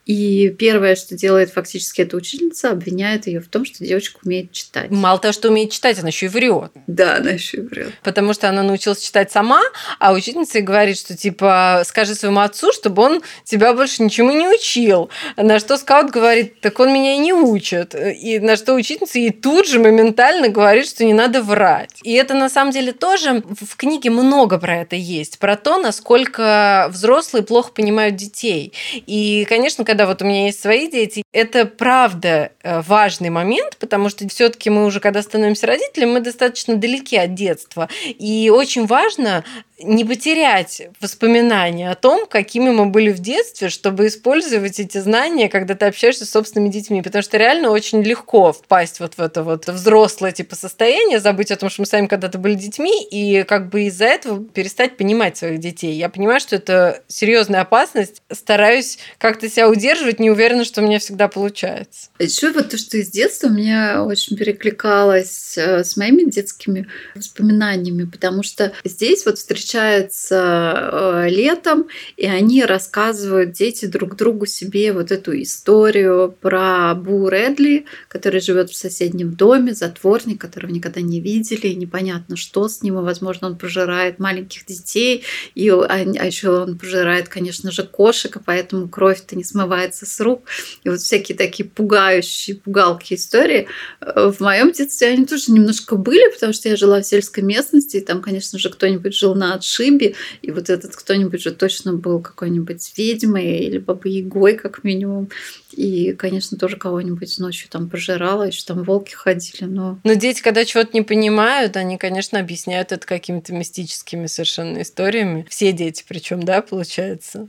и 0.04 0.48
первое, 0.58 0.96
что 0.96 1.16
делает 1.16 1.50
фактически 1.50 1.85
эта 1.94 2.16
учительница, 2.16 2.70
обвиняет 2.70 3.26
ее 3.26 3.40
в 3.40 3.48
том, 3.48 3.64
что 3.64 3.84
девочка 3.84 4.20
умеет 4.24 4.52
читать. 4.52 4.90
Мало 4.90 5.18
того, 5.18 5.32
что 5.32 5.48
умеет 5.48 5.70
читать, 5.70 5.98
она 5.98 6.08
еще 6.08 6.26
и 6.26 6.28
врет. 6.28 6.72
Да, 6.86 7.16
она 7.16 7.30
еще 7.30 7.58
и 7.58 7.60
врет. 7.60 7.92
Потому 8.02 8.32
что 8.32 8.48
она 8.48 8.62
научилась 8.62 9.00
читать 9.00 9.30
сама, 9.30 9.60
а 9.98 10.12
учительница 10.12 10.60
говорит, 10.60 10.98
что 10.98 11.16
типа 11.16 11.82
скажи 11.84 12.14
своему 12.14 12.40
отцу, 12.40 12.72
чтобы 12.72 13.02
он 13.02 13.22
тебя 13.44 13.72
больше 13.72 14.02
ничему 14.02 14.32
не 14.32 14.48
учил. 14.48 15.10
На 15.36 15.58
что 15.58 15.76
скаут 15.76 16.10
говорит, 16.10 16.60
так 16.60 16.78
он 16.80 16.92
меня 16.92 17.14
и 17.14 17.18
не 17.18 17.32
учит. 17.32 17.94
И 17.94 18.38
на 18.38 18.56
что 18.56 18.74
учительница 18.74 19.18
ей 19.18 19.30
тут 19.30 19.68
же 19.68 19.78
моментально 19.78 20.48
говорит, 20.48 20.88
что 20.88 21.04
не 21.04 21.14
надо 21.14 21.42
врать. 21.42 22.00
И 22.02 22.12
это 22.12 22.34
на 22.34 22.48
самом 22.48 22.72
деле 22.72 22.92
тоже 22.92 23.42
в 23.60 23.76
книге 23.76 24.10
много 24.10 24.58
про 24.58 24.78
это 24.78 24.96
есть, 24.96 25.38
про 25.38 25.56
то, 25.56 25.78
насколько 25.78 26.88
взрослые 26.90 27.42
плохо 27.42 27.72
понимают 27.72 28.16
детей. 28.16 28.72
И, 29.06 29.46
конечно, 29.48 29.84
когда 29.84 30.06
вот 30.06 30.22
у 30.22 30.24
меня 30.24 30.46
есть 30.46 30.60
свои 30.60 30.90
дети, 30.90 31.22
это 31.32 31.66
правда 31.76 32.52
э, 32.62 32.80
важный 32.82 33.30
момент, 33.30 33.76
потому 33.78 34.08
что 34.08 34.28
все-таки 34.28 34.70
мы 34.70 34.84
уже, 34.84 35.00
когда 35.00 35.22
становимся 35.22 35.66
родителями, 35.66 36.12
мы 36.12 36.20
достаточно 36.20 36.76
далеки 36.76 37.16
от 37.16 37.34
детства. 37.34 37.88
И 38.04 38.50
очень 38.54 38.86
важно 38.86 39.44
не 39.78 40.04
потерять 40.04 40.88
воспоминания 41.00 41.90
о 41.90 41.94
том, 41.94 42.26
какими 42.26 42.70
мы 42.70 42.86
были 42.86 43.12
в 43.12 43.18
детстве, 43.18 43.68
чтобы 43.68 44.06
использовать 44.06 44.80
эти 44.80 44.98
знания, 44.98 45.50
когда 45.50 45.74
ты 45.74 45.84
общаешься 45.86 46.24
с 46.24 46.30
собственными 46.30 46.70
детьми. 46.70 47.02
Потому 47.02 47.22
что 47.22 47.36
реально 47.36 47.70
очень 47.70 48.02
легко 48.02 48.52
впасть 48.52 49.00
вот 49.00 49.14
в 49.14 49.20
это 49.20 49.42
вот 49.42 49.68
взрослое 49.68 50.32
типа 50.32 50.56
состояние, 50.56 51.20
забыть 51.20 51.50
о 51.50 51.56
том, 51.56 51.68
что 51.68 51.82
мы 51.82 51.86
сами 51.86 52.06
когда-то 52.06 52.38
были 52.38 52.54
детьми, 52.54 53.04
и 53.04 53.42
как 53.42 53.68
бы 53.68 53.84
из-за 53.84 54.06
этого 54.06 54.42
перестать 54.42 54.96
понимать 54.96 55.36
своих 55.36 55.60
детей. 55.60 55.94
Я 55.94 56.08
понимаю, 56.08 56.40
что 56.40 56.56
это 56.56 57.02
серьезная 57.08 57.60
опасность. 57.60 58.22
Стараюсь 58.30 58.98
как-то 59.18 59.48
себя 59.48 59.68
удерживать, 59.68 60.20
не 60.20 60.30
уверена, 60.30 60.64
что 60.64 60.80
у 60.80 60.84
меня 60.84 60.98
всегда 60.98 61.28
получается. 61.28 62.08
Еще 62.18 62.50
вот 62.50 62.70
то, 62.70 62.78
что 62.78 62.96
из 62.96 63.10
детства 63.10 63.48
мне 63.48 63.98
очень 64.00 64.36
перекликалось 64.36 65.58
э, 65.58 65.84
с 65.84 65.96
моими 65.98 66.30
детскими 66.30 66.88
воспоминаниями, 67.14 68.04
потому 68.04 68.42
что 68.42 68.72
здесь 68.84 69.26
вот 69.26 69.36
встречается 69.36 69.65
встречаются 69.66 70.90
э, 70.92 71.28
летом, 71.28 71.88
и 72.16 72.26
они 72.26 72.64
рассказывают 72.64 73.50
дети 73.52 73.86
друг 73.86 74.14
другу 74.14 74.46
себе 74.46 74.92
вот 74.92 75.10
эту 75.10 75.40
историю 75.42 76.36
про 76.40 76.94
Бу 76.94 77.28
Редли, 77.28 77.86
который 78.08 78.40
живет 78.40 78.70
в 78.70 78.76
соседнем 78.76 79.34
доме, 79.34 79.74
затворник, 79.74 80.40
которого 80.40 80.70
никогда 80.70 81.00
не 81.00 81.20
видели, 81.20 81.66
и 81.66 81.74
непонятно, 81.74 82.36
что 82.36 82.68
с 82.68 82.82
ним, 82.82 83.00
и, 83.00 83.02
возможно, 83.02 83.48
он 83.48 83.58
пожирает 83.58 84.20
маленьких 84.20 84.66
детей, 84.66 85.24
и, 85.56 85.68
а, 85.68 85.84
а 85.88 86.26
еще 86.26 86.50
он 86.50 86.78
пожирает, 86.78 87.28
конечно 87.28 87.72
же, 87.72 87.82
кошек, 87.82 88.36
и 88.36 88.40
поэтому 88.44 88.88
кровь-то 88.88 89.34
не 89.34 89.42
смывается 89.42 90.06
с 90.06 90.20
рук. 90.20 90.44
И 90.84 90.88
вот 90.88 91.00
всякие 91.00 91.36
такие 91.36 91.68
пугающие, 91.68 92.56
пугалки 92.56 93.14
истории. 93.14 93.66
Э, 94.00 94.30
в 94.30 94.40
моем 94.40 94.70
детстве 94.70 95.08
они 95.08 95.26
тоже 95.26 95.50
немножко 95.50 95.96
были, 95.96 96.32
потому 96.32 96.52
что 96.52 96.68
я 96.68 96.76
жила 96.76 97.00
в 97.00 97.06
сельской 97.06 97.42
местности, 97.42 97.96
и 97.96 98.00
там, 98.00 98.22
конечно 98.22 98.60
же, 98.60 98.70
кто-нибудь 98.70 99.14
жил 99.14 99.34
на 99.34 99.55
отшибе, 99.56 100.14
и 100.42 100.50
вот 100.50 100.70
этот 100.70 100.94
кто-нибудь 100.96 101.42
же 101.42 101.50
точно 101.50 101.92
был 101.92 102.20
какой-нибудь 102.20 102.92
ведьмой 102.96 103.58
или 103.58 103.78
бабой-ягой, 103.78 104.54
как 104.54 104.84
минимум. 104.84 105.28
И, 105.72 106.12
конечно, 106.12 106.56
тоже 106.56 106.76
кого-нибудь 106.76 107.38
ночью 107.38 107.68
там 107.68 107.90
пожирала, 107.90 108.44
еще 108.44 108.64
там 108.64 108.82
волки 108.82 109.14
ходили, 109.14 109.64
но... 109.64 109.98
Но 110.04 110.14
дети, 110.14 110.40
когда 110.40 110.64
чего-то 110.64 110.90
не 110.94 111.02
понимают, 111.02 111.76
они, 111.76 111.98
конечно, 111.98 112.38
объясняют 112.38 112.92
это 112.92 113.06
какими-то 113.06 113.52
мистическими 113.52 114.26
совершенно 114.26 114.80
историями. 114.82 115.46
Все 115.50 115.72
дети 115.72 116.04
причем, 116.06 116.42
да, 116.42 116.62
получается? 116.62 117.48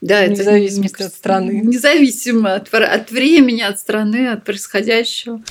Да, 0.00 0.22
это 0.22 0.32
независимо 0.32 0.86
от 1.06 1.14
страны. 1.14 1.60
Независимо 1.62 2.54
от, 2.54 2.72
от 2.72 3.10
времени, 3.10 3.60
от 3.60 3.78
страны, 3.78 4.28
от 4.28 4.44
происходящего. 4.44 5.42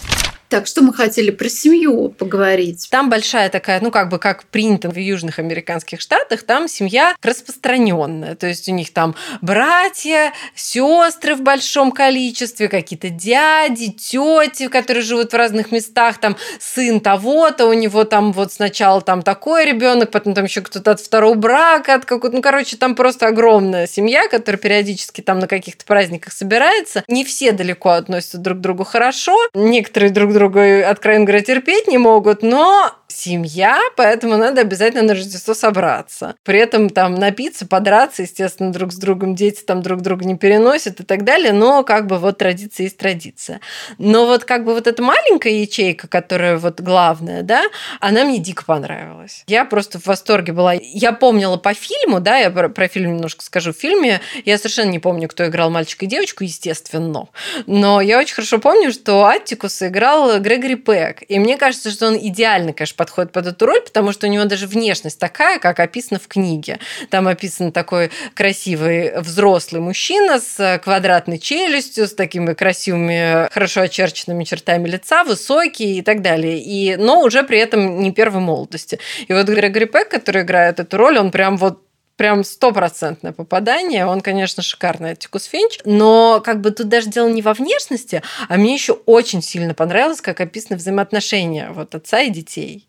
Так, 0.49 0.65
что 0.65 0.81
мы 0.81 0.95
хотели 0.95 1.29
про 1.29 1.47
семью 1.47 2.09
поговорить? 2.09 2.87
Там 2.89 3.11
большая 3.11 3.49
такая, 3.49 3.79
ну, 3.81 3.91
как 3.91 4.09
бы, 4.09 4.17
как 4.17 4.45
принято 4.45 4.89
в 4.89 4.97
южных 4.97 5.37
американских 5.37 6.01
штатах, 6.01 6.41
там 6.41 6.67
семья 6.67 7.15
распространенная. 7.21 8.33
То 8.33 8.47
есть 8.47 8.67
у 8.67 8.71
них 8.71 8.91
там 8.91 9.13
братья, 9.41 10.33
сестры 10.55 11.35
в 11.35 11.41
большом 11.43 11.91
количестве, 11.91 12.67
какие-то 12.67 13.09
дяди, 13.09 13.91
тети, 13.91 14.69
которые 14.69 15.03
живут 15.03 15.33
в 15.33 15.35
разных 15.35 15.71
местах, 15.71 16.17
там 16.17 16.35
сын 16.59 16.99
того-то, 16.99 17.67
у 17.67 17.73
него 17.73 18.03
там 18.03 18.31
вот 18.31 18.51
сначала 18.51 19.01
там 19.01 19.21
такой 19.21 19.65
ребенок, 19.65 20.09
потом 20.09 20.33
там 20.33 20.45
еще 20.45 20.61
кто-то 20.61 20.91
от 20.91 20.99
второго 20.99 21.35
брака, 21.35 21.93
от 21.93 22.05
какого-то, 22.05 22.35
ну, 22.35 22.41
короче, 22.41 22.75
там 22.75 22.95
просто 22.95 23.27
огромная 23.27 23.85
семья, 23.85 24.27
которая 24.27 24.59
периодически 24.59 25.21
там 25.21 25.37
на 25.37 25.45
каких-то 25.45 25.85
праздниках 25.85 26.33
собирается. 26.33 27.03
Не 27.07 27.23
все 27.23 27.51
далеко 27.51 27.89
относятся 27.89 28.39
друг 28.39 28.57
к 28.57 28.61
другу 28.61 28.83
хорошо, 28.83 29.37
некоторые 29.53 30.09
друг 30.09 30.38
друга, 30.39 30.89
откровенно 30.89 31.25
говоря, 31.25 31.43
терпеть 31.43 31.87
не 31.87 31.97
могут, 31.97 32.41
но 32.41 32.91
семья, 33.11 33.79
поэтому 33.95 34.37
надо 34.37 34.61
обязательно 34.61 35.03
на 35.03 35.13
Рождество 35.13 35.53
собраться. 35.53 36.35
При 36.43 36.59
этом 36.59 36.89
там 36.89 37.15
напиться, 37.15 37.67
подраться, 37.67 38.23
естественно, 38.23 38.71
друг 38.71 38.93
с 38.93 38.97
другом, 38.97 39.35
дети 39.35 39.61
там 39.63 39.81
друг 39.81 40.01
друга 40.01 40.25
не 40.25 40.37
переносят 40.37 40.99
и 40.99 41.03
так 41.03 41.23
далее, 41.23 41.53
но 41.53 41.83
как 41.83 42.07
бы 42.07 42.17
вот 42.17 42.37
традиция 42.37 42.85
есть 42.85 42.97
традиция. 42.97 43.59
Но 43.97 44.25
вот 44.25 44.45
как 44.45 44.65
бы 44.65 44.73
вот 44.73 44.87
эта 44.87 45.01
маленькая 45.01 45.53
ячейка, 45.53 46.07
которая 46.07 46.57
вот 46.57 46.81
главная, 46.81 47.43
да, 47.43 47.63
она 47.99 48.23
мне 48.23 48.39
дико 48.39 48.63
понравилась. 48.65 49.43
Я 49.47 49.65
просто 49.65 49.99
в 49.99 50.05
восторге 50.07 50.53
была. 50.53 50.73
Я 50.73 51.11
помнила 51.11 51.57
по 51.57 51.73
фильму, 51.73 52.19
да, 52.19 52.37
я 52.37 52.49
про, 52.49 52.69
про 52.69 52.87
фильм 52.87 53.15
немножко 53.15 53.43
скажу. 53.43 53.73
В 53.73 53.77
фильме 53.77 54.21
я 54.45 54.57
совершенно 54.57 54.89
не 54.89 54.99
помню, 54.99 55.27
кто 55.27 55.45
играл 55.47 55.69
мальчика 55.69 56.05
и 56.05 56.07
девочку, 56.07 56.43
естественно. 56.43 57.27
Но 57.65 58.01
я 58.01 58.19
очень 58.19 58.35
хорошо 58.35 58.59
помню, 58.59 58.91
что 58.91 59.25
Аттикус 59.25 59.81
играл 59.81 60.39
Грегори 60.39 60.75
Пэк. 60.75 61.23
И 61.27 61.39
мне 61.39 61.57
кажется, 61.57 61.91
что 61.91 62.07
он 62.07 62.17
идеально, 62.17 62.73
конечно, 62.73 62.95
подходит 62.99 63.31
под 63.31 63.47
эту 63.47 63.65
роль, 63.65 63.79
потому 63.79 64.11
что 64.11 64.27
у 64.27 64.29
него 64.29 64.43
даже 64.43 64.67
внешность 64.67 65.17
такая, 65.17 65.57
как 65.59 65.79
описано 65.79 66.19
в 66.19 66.27
книге. 66.27 66.79
Там 67.09 67.29
описан 67.29 67.71
такой 67.71 68.11
красивый 68.33 69.21
взрослый 69.21 69.81
мужчина 69.81 70.41
с 70.41 70.81
квадратной 70.83 71.39
челюстью, 71.39 72.09
с 72.09 72.13
такими 72.13 72.53
красивыми, 72.53 73.49
хорошо 73.53 73.81
очерченными 73.83 74.43
чертами 74.43 74.89
лица, 74.89 75.23
высокий 75.23 75.99
и 75.99 76.01
так 76.01 76.21
далее. 76.21 76.59
И, 76.59 76.97
но 76.97 77.21
уже 77.21 77.43
при 77.43 77.59
этом 77.59 78.01
не 78.01 78.11
первой 78.11 78.41
молодости. 78.41 78.99
И 79.29 79.31
вот 79.31 79.47
Грегори 79.47 79.85
Пэк, 79.85 80.09
который 80.09 80.41
играет 80.41 80.81
эту 80.81 80.97
роль, 80.97 81.17
он 81.17 81.31
прям 81.31 81.55
вот 81.55 81.81
прям 82.19 82.43
стопроцентное 82.43 83.31
попадание. 83.31 84.05
Он, 84.05 84.19
конечно, 84.19 84.61
шикарный 84.61 85.11
Аттикус 85.11 85.45
Финч, 85.45 85.79
но 85.85 86.41
как 86.43 86.59
бы 86.59 86.71
тут 86.71 86.89
даже 86.89 87.09
дело 87.09 87.29
не 87.29 87.41
во 87.41 87.53
внешности, 87.53 88.21
а 88.49 88.57
мне 88.57 88.73
еще 88.73 88.91
очень 89.05 89.41
сильно 89.41 89.73
понравилось, 89.73 90.19
как 90.19 90.41
описаны 90.41 90.75
взаимоотношения 90.75 91.69
вот 91.71 91.95
отца 91.95 92.19
и 92.19 92.29
детей. 92.29 92.88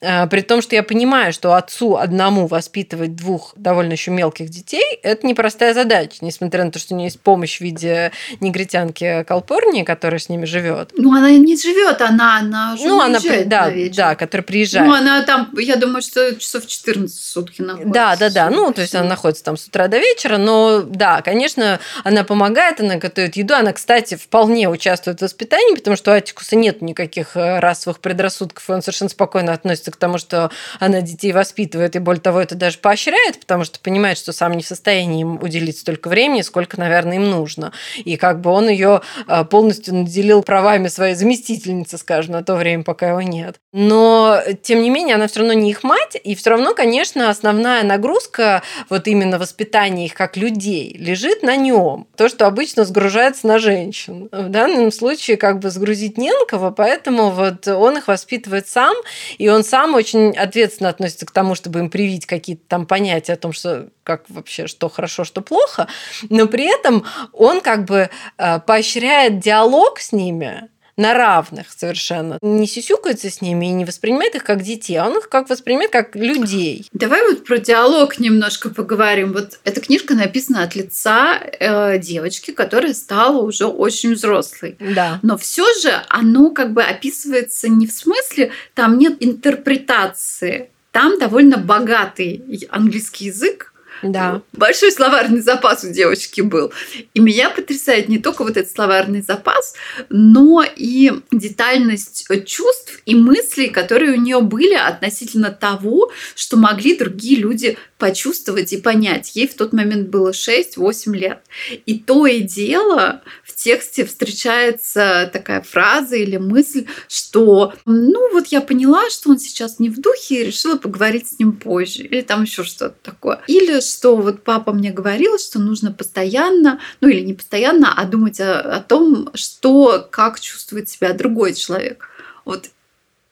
Э, 0.00 0.26
при 0.26 0.40
том, 0.40 0.62
что 0.62 0.74
я 0.74 0.82
понимаю, 0.82 1.32
что 1.32 1.54
отцу 1.54 1.96
одному 1.96 2.46
воспитывать 2.46 3.16
двух 3.16 3.52
довольно 3.56 3.92
еще 3.92 4.10
мелких 4.10 4.48
детей– 4.48 4.98
это 5.02 5.26
непростая 5.26 5.74
задача, 5.74 6.18
несмотря 6.20 6.64
на 6.64 6.70
то, 6.70 6.78
что 6.78 6.94
у 6.94 6.96
нее 6.96 7.06
есть 7.06 7.20
помощь 7.20 7.58
в 7.58 7.60
виде 7.60 8.12
негритянки 8.40 9.24
Калпорнии, 9.24 9.84
которая 9.84 10.18
с 10.18 10.28
ними 10.28 10.44
живет. 10.44 10.92
Ну, 10.96 11.12
она 11.14 11.30
не 11.30 11.56
живет, 11.56 12.00
она, 12.00 12.38
она 12.38 12.74
уже 12.74 12.86
ну, 12.86 13.00
она, 13.00 13.18
да, 13.46 13.70
да, 13.94 14.14
которая 14.14 14.44
приезжает. 14.44 14.86
Ну, 14.86 14.94
она 14.94 15.22
там, 15.22 15.50
я 15.58 15.76
думаю, 15.76 16.02
что 16.02 16.34
часов 16.36 16.66
14 16.66 17.18
сутки 17.18 17.62
находится. 17.62 17.92
Да, 17.92 18.16
да, 18.16 18.30
да. 18.30 18.50
Ну, 18.50 18.72
то 18.72 18.80
есть 18.80 18.94
она 18.94 19.08
находится 19.08 19.44
там 19.44 19.56
с 19.56 19.66
утра 19.66 19.88
до 19.88 19.98
вечера, 19.98 20.38
но 20.38 20.82
да, 20.82 21.22
конечно, 21.22 21.80
она 22.04 22.24
помогает, 22.24 22.80
она 22.80 22.96
готовит 22.96 23.36
еду. 23.36 23.54
Она, 23.54 23.72
кстати, 23.72 24.16
вполне 24.16 24.68
участвует 24.68 25.18
в 25.18 25.22
воспитании, 25.22 25.76
потому 25.76 25.96
что 25.96 26.12
у 26.12 26.14
Атикуса 26.14 26.56
нет 26.56 26.82
никаких 26.82 27.36
э, 27.36 27.58
расовых 27.60 28.00
предрассудков, 28.00 28.68
и 28.68 28.72
он 28.72 28.82
совершенно 28.82 29.08
спокойно 29.08 29.49
спокойно 29.50 29.52
относится 29.52 29.90
к 29.90 29.96
тому, 29.96 30.18
что 30.18 30.50
она 30.78 31.00
детей 31.00 31.32
воспитывает, 31.32 31.96
и 31.96 31.98
более 31.98 32.20
того, 32.20 32.40
это 32.40 32.54
даже 32.54 32.78
поощряет, 32.78 33.40
потому 33.40 33.64
что 33.64 33.78
понимает, 33.80 34.18
что 34.18 34.32
сам 34.32 34.52
не 34.52 34.62
в 34.62 34.66
состоянии 34.66 35.20
им 35.22 35.38
уделить 35.42 35.78
столько 35.78 36.08
времени, 36.08 36.42
сколько, 36.42 36.78
наверное, 36.78 37.16
им 37.16 37.30
нужно. 37.30 37.72
И 38.04 38.16
как 38.16 38.40
бы 38.40 38.50
он 38.50 38.68
ее 38.68 39.00
а, 39.26 39.44
полностью 39.44 39.94
наделил 39.94 40.42
правами 40.42 40.88
своей 40.88 41.14
заместительницы, 41.14 41.98
скажем, 41.98 42.32
на 42.32 42.42
то 42.42 42.54
время, 42.54 42.84
пока 42.84 43.10
его 43.10 43.22
нет. 43.22 43.56
Но, 43.72 44.40
тем 44.62 44.82
не 44.82 44.90
менее, 44.90 45.14
она 45.14 45.26
все 45.26 45.40
равно 45.40 45.54
не 45.54 45.70
их 45.70 45.84
мать, 45.84 46.16
и 46.22 46.34
все 46.34 46.50
равно, 46.50 46.74
конечно, 46.74 47.30
основная 47.30 47.82
нагрузка 47.82 48.62
вот 48.88 49.06
именно 49.06 49.38
воспитания 49.38 50.06
их 50.06 50.14
как 50.14 50.36
людей 50.36 50.96
лежит 50.98 51.42
на 51.42 51.56
нем. 51.56 52.06
То, 52.16 52.28
что 52.28 52.46
обычно 52.46 52.84
сгружается 52.84 53.46
на 53.46 53.58
женщин. 53.58 54.28
В 54.32 54.48
данном 54.48 54.92
случае 54.92 55.36
как 55.36 55.58
бы 55.58 55.70
сгрузить 55.70 56.18
не 56.18 56.32
на 56.32 56.46
кого, 56.46 56.70
поэтому 56.70 57.30
вот 57.30 57.66
он 57.68 57.98
их 57.98 58.08
воспитывает 58.08 58.68
сам, 58.68 58.94
и 59.40 59.48
он 59.48 59.64
сам 59.64 59.94
очень 59.94 60.36
ответственно 60.36 60.90
относится 60.90 61.24
к 61.24 61.30
тому, 61.30 61.54
чтобы 61.54 61.78
им 61.78 61.88
привить 61.88 62.26
какие-то 62.26 62.62
там 62.68 62.84
понятия 62.84 63.32
о 63.32 63.36
том, 63.36 63.54
что 63.54 63.88
как 64.02 64.28
вообще, 64.28 64.66
что 64.66 64.90
хорошо, 64.90 65.24
что 65.24 65.40
плохо. 65.40 65.88
Но 66.28 66.46
при 66.46 66.70
этом 66.70 67.06
он 67.32 67.62
как 67.62 67.86
бы 67.86 68.10
э, 68.36 68.60
поощряет 68.60 69.38
диалог 69.38 69.98
с 69.98 70.12
ними, 70.12 70.68
на 71.00 71.14
равных 71.14 71.66
совершенно. 71.74 72.38
Не 72.42 72.66
сисюкается 72.66 73.30
с 73.30 73.40
ними 73.40 73.66
и 73.66 73.70
не 73.70 73.86
воспринимает 73.86 74.34
их 74.34 74.44
как 74.44 74.62
детей, 74.62 74.96
а 74.96 75.06
он 75.06 75.18
их 75.18 75.30
как 75.30 75.48
воспринимает 75.48 75.90
как 75.90 76.14
людей. 76.14 76.86
Давай 76.92 77.22
вот 77.26 77.44
про 77.44 77.58
диалог 77.58 78.18
немножко 78.18 78.68
поговорим. 78.68 79.32
Вот 79.32 79.58
эта 79.64 79.80
книжка 79.80 80.14
написана 80.14 80.62
от 80.62 80.74
лица 80.74 81.40
э, 81.40 81.98
девочки, 81.98 82.50
которая 82.50 82.92
стала 82.92 83.40
уже 83.40 83.64
очень 83.64 84.12
взрослой. 84.12 84.76
Да. 84.78 85.20
Но 85.22 85.38
все 85.38 85.64
же 85.80 85.90
оно 86.08 86.50
как 86.50 86.74
бы 86.74 86.82
описывается 86.82 87.68
не 87.68 87.86
в 87.86 87.92
смысле, 87.92 88.52
там 88.74 88.98
нет 88.98 89.16
интерпретации. 89.20 90.68
Там 90.92 91.18
довольно 91.18 91.56
богатый 91.56 92.68
английский 92.68 93.26
язык, 93.26 93.72
да. 94.02 94.42
Большой 94.52 94.92
словарный 94.92 95.40
запас 95.40 95.84
у 95.84 95.92
девочки 95.92 96.40
был. 96.40 96.72
И 97.14 97.20
меня 97.20 97.50
потрясает 97.50 98.08
не 98.08 98.18
только 98.18 98.44
вот 98.44 98.56
этот 98.56 98.70
словарный 98.72 99.22
запас, 99.22 99.74
но 100.08 100.64
и 100.76 101.12
детальность 101.30 102.26
чувств 102.46 103.00
и 103.04 103.14
мыслей, 103.14 103.68
которые 103.68 104.12
у 104.12 104.20
нее 104.20 104.40
были 104.40 104.74
относительно 104.74 105.50
того, 105.50 106.10
что 106.34 106.56
могли 106.56 106.96
другие 106.96 107.38
люди 107.38 107.76
почувствовать 108.00 108.72
и 108.72 108.78
понять. 108.78 109.36
Ей 109.36 109.46
в 109.46 109.54
тот 109.54 109.72
момент 109.72 110.08
было 110.08 110.30
6-8 110.30 111.14
лет. 111.14 111.42
И 111.86 111.98
то 111.98 112.26
и 112.26 112.40
дело 112.40 113.22
в 113.44 113.54
тексте 113.54 114.04
встречается 114.04 115.30
такая 115.32 115.60
фраза 115.60 116.16
или 116.16 116.38
мысль, 116.38 116.86
что 117.08 117.74
ну 117.84 118.32
вот 118.32 118.48
я 118.48 118.60
поняла, 118.62 119.08
что 119.10 119.30
он 119.30 119.38
сейчас 119.38 119.78
не 119.78 119.90
в 119.90 120.00
духе 120.00 120.40
и 120.40 120.46
решила 120.46 120.76
поговорить 120.76 121.28
с 121.28 121.38
ним 121.38 121.52
позже. 121.52 122.02
Или 122.02 122.22
там 122.22 122.42
еще 122.42 122.64
что-то 122.64 122.96
такое. 123.02 123.42
Или 123.46 123.80
что 123.80 124.16
вот 124.16 124.42
папа 124.42 124.72
мне 124.72 124.90
говорил, 124.90 125.38
что 125.38 125.60
нужно 125.60 125.92
постоянно, 125.92 126.80
ну 127.00 127.08
или 127.08 127.20
не 127.20 127.34
постоянно, 127.34 127.92
а 127.94 128.04
думать 128.06 128.40
о, 128.40 128.60
о 128.60 128.80
том, 128.80 129.30
что, 129.34 130.08
как 130.10 130.40
чувствует 130.40 130.88
себя 130.88 131.12
другой 131.12 131.54
человек. 131.54 132.08
Вот 132.46 132.70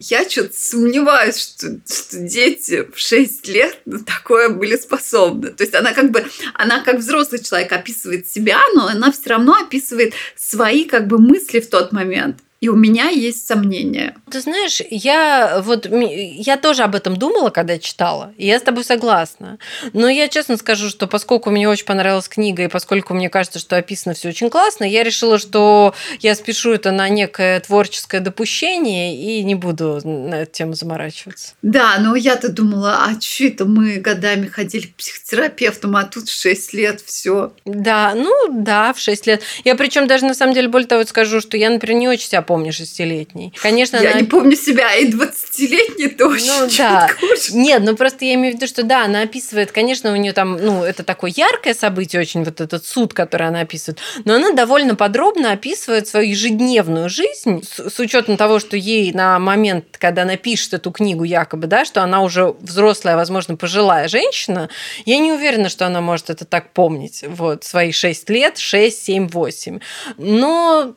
я 0.00 0.28
что-то 0.28 0.54
сомневаюсь, 0.54 1.38
что, 1.38 1.80
что 1.86 2.18
дети 2.18 2.86
в 2.92 2.98
6 2.98 3.48
лет 3.48 3.80
на 3.84 3.98
такое 4.04 4.48
были 4.48 4.76
способны. 4.76 5.50
То 5.50 5.64
есть 5.64 5.74
она 5.74 5.92
как 5.92 6.12
бы, 6.12 6.24
она 6.54 6.82
как 6.84 6.98
взрослый 6.98 7.42
человек 7.42 7.72
описывает 7.72 8.28
себя, 8.28 8.60
но 8.74 8.86
она 8.86 9.10
все 9.10 9.30
равно 9.30 9.54
описывает 9.54 10.14
свои 10.36 10.84
как 10.84 11.08
бы 11.08 11.18
мысли 11.18 11.58
в 11.58 11.68
тот 11.68 11.90
момент. 11.90 12.38
И 12.60 12.68
у 12.68 12.74
меня 12.74 13.08
есть 13.08 13.46
сомнения. 13.46 14.16
Ты 14.30 14.40
знаешь, 14.40 14.80
я 14.90 15.60
вот 15.64 15.86
я 15.88 16.56
тоже 16.56 16.82
об 16.82 16.96
этом 16.96 17.16
думала, 17.16 17.50
когда 17.50 17.78
читала, 17.78 18.32
и 18.36 18.46
я 18.46 18.58
с 18.58 18.62
тобой 18.62 18.84
согласна. 18.84 19.58
Но 19.92 20.08
я 20.08 20.28
честно 20.28 20.56
скажу, 20.56 20.88
что 20.88 21.06
поскольку 21.06 21.50
мне 21.50 21.68
очень 21.68 21.84
понравилась 21.84 22.28
книга, 22.28 22.64
и 22.64 22.68
поскольку 22.68 23.14
мне 23.14 23.30
кажется, 23.30 23.60
что 23.60 23.76
описано 23.76 24.14
все 24.14 24.30
очень 24.30 24.50
классно, 24.50 24.82
я 24.84 25.04
решила, 25.04 25.38
что 25.38 25.94
я 26.20 26.34
спешу 26.34 26.72
это 26.72 26.90
на 26.90 27.08
некое 27.08 27.60
творческое 27.60 28.20
допущение 28.20 29.16
и 29.16 29.44
не 29.44 29.54
буду 29.54 30.00
на 30.04 30.42
эту 30.42 30.52
тему 30.52 30.74
заморачиваться. 30.74 31.54
Да, 31.62 31.96
но 32.00 32.16
я-то 32.16 32.48
думала, 32.48 33.04
а 33.04 33.20
что 33.20 33.44
это 33.44 33.66
мы 33.66 33.98
годами 33.98 34.46
ходили 34.46 34.86
к 34.86 34.96
психотерапевтам, 34.96 35.94
а 35.94 36.02
тут 36.04 36.28
в 36.28 36.40
6 36.40 36.72
лет 36.72 37.00
все. 37.04 37.52
Да, 37.64 38.14
ну 38.16 38.32
да, 38.50 38.92
в 38.92 38.98
6 38.98 39.26
лет. 39.28 39.42
Я 39.64 39.76
причем 39.76 40.08
даже 40.08 40.24
на 40.24 40.34
самом 40.34 40.54
деле 40.54 40.66
более 40.66 40.88
того 40.88 41.04
скажу, 41.04 41.40
что 41.40 41.56
я, 41.56 41.70
например, 41.70 42.00
не 42.00 42.08
очень 42.08 42.28
себя 42.28 42.42
помню 42.48 42.72
шестилетней. 42.72 43.52
Конечно, 43.60 43.98
я 43.98 44.12
она... 44.12 44.20
не 44.22 44.26
помню 44.26 44.56
себя 44.56 44.94
и 44.96 45.04
двадцатилетней 45.04 46.08
тоже. 46.08 46.46
Ну 46.46 46.68
да. 46.78 47.10
Нет, 47.52 47.82
ну 47.84 47.94
просто 47.94 48.24
я 48.24 48.34
имею 48.34 48.54
в 48.54 48.56
виду, 48.56 48.66
что 48.66 48.84
да, 48.84 49.04
она 49.04 49.20
описывает, 49.20 49.70
конечно, 49.70 50.12
у 50.12 50.16
нее 50.16 50.32
там, 50.32 50.56
ну, 50.56 50.82
это 50.82 51.02
такое 51.02 51.30
яркое 51.36 51.74
событие, 51.74 52.22
очень 52.22 52.44
вот 52.44 52.62
этот 52.62 52.86
суд, 52.86 53.12
который 53.12 53.48
она 53.48 53.60
описывает, 53.60 53.98
но 54.24 54.36
она 54.36 54.52
довольно 54.52 54.94
подробно 54.94 55.52
описывает 55.52 56.08
свою 56.08 56.30
ежедневную 56.30 57.10
жизнь 57.10 57.62
с, 57.62 57.90
с 57.90 58.00
учетом 58.00 58.38
того, 58.38 58.60
что 58.60 58.78
ей 58.78 59.12
на 59.12 59.38
момент, 59.38 59.98
когда 59.98 60.22
она 60.22 60.36
пишет 60.36 60.72
эту 60.72 60.90
книгу 60.90 61.24
якобы, 61.24 61.66
да, 61.66 61.84
что 61.84 62.02
она 62.02 62.22
уже 62.22 62.54
взрослая, 62.60 63.16
возможно, 63.16 63.56
пожилая 63.56 64.08
женщина, 64.08 64.70
я 65.04 65.18
не 65.18 65.32
уверена, 65.32 65.68
что 65.68 65.86
она 65.86 66.00
может 66.00 66.30
это 66.30 66.46
так 66.46 66.72
помнить, 66.72 67.24
вот, 67.28 67.64
свои 67.64 67.92
6 67.92 68.30
лет, 68.30 68.56
6, 68.56 69.04
7, 69.04 69.28
8. 69.28 69.80
Но 70.16 70.94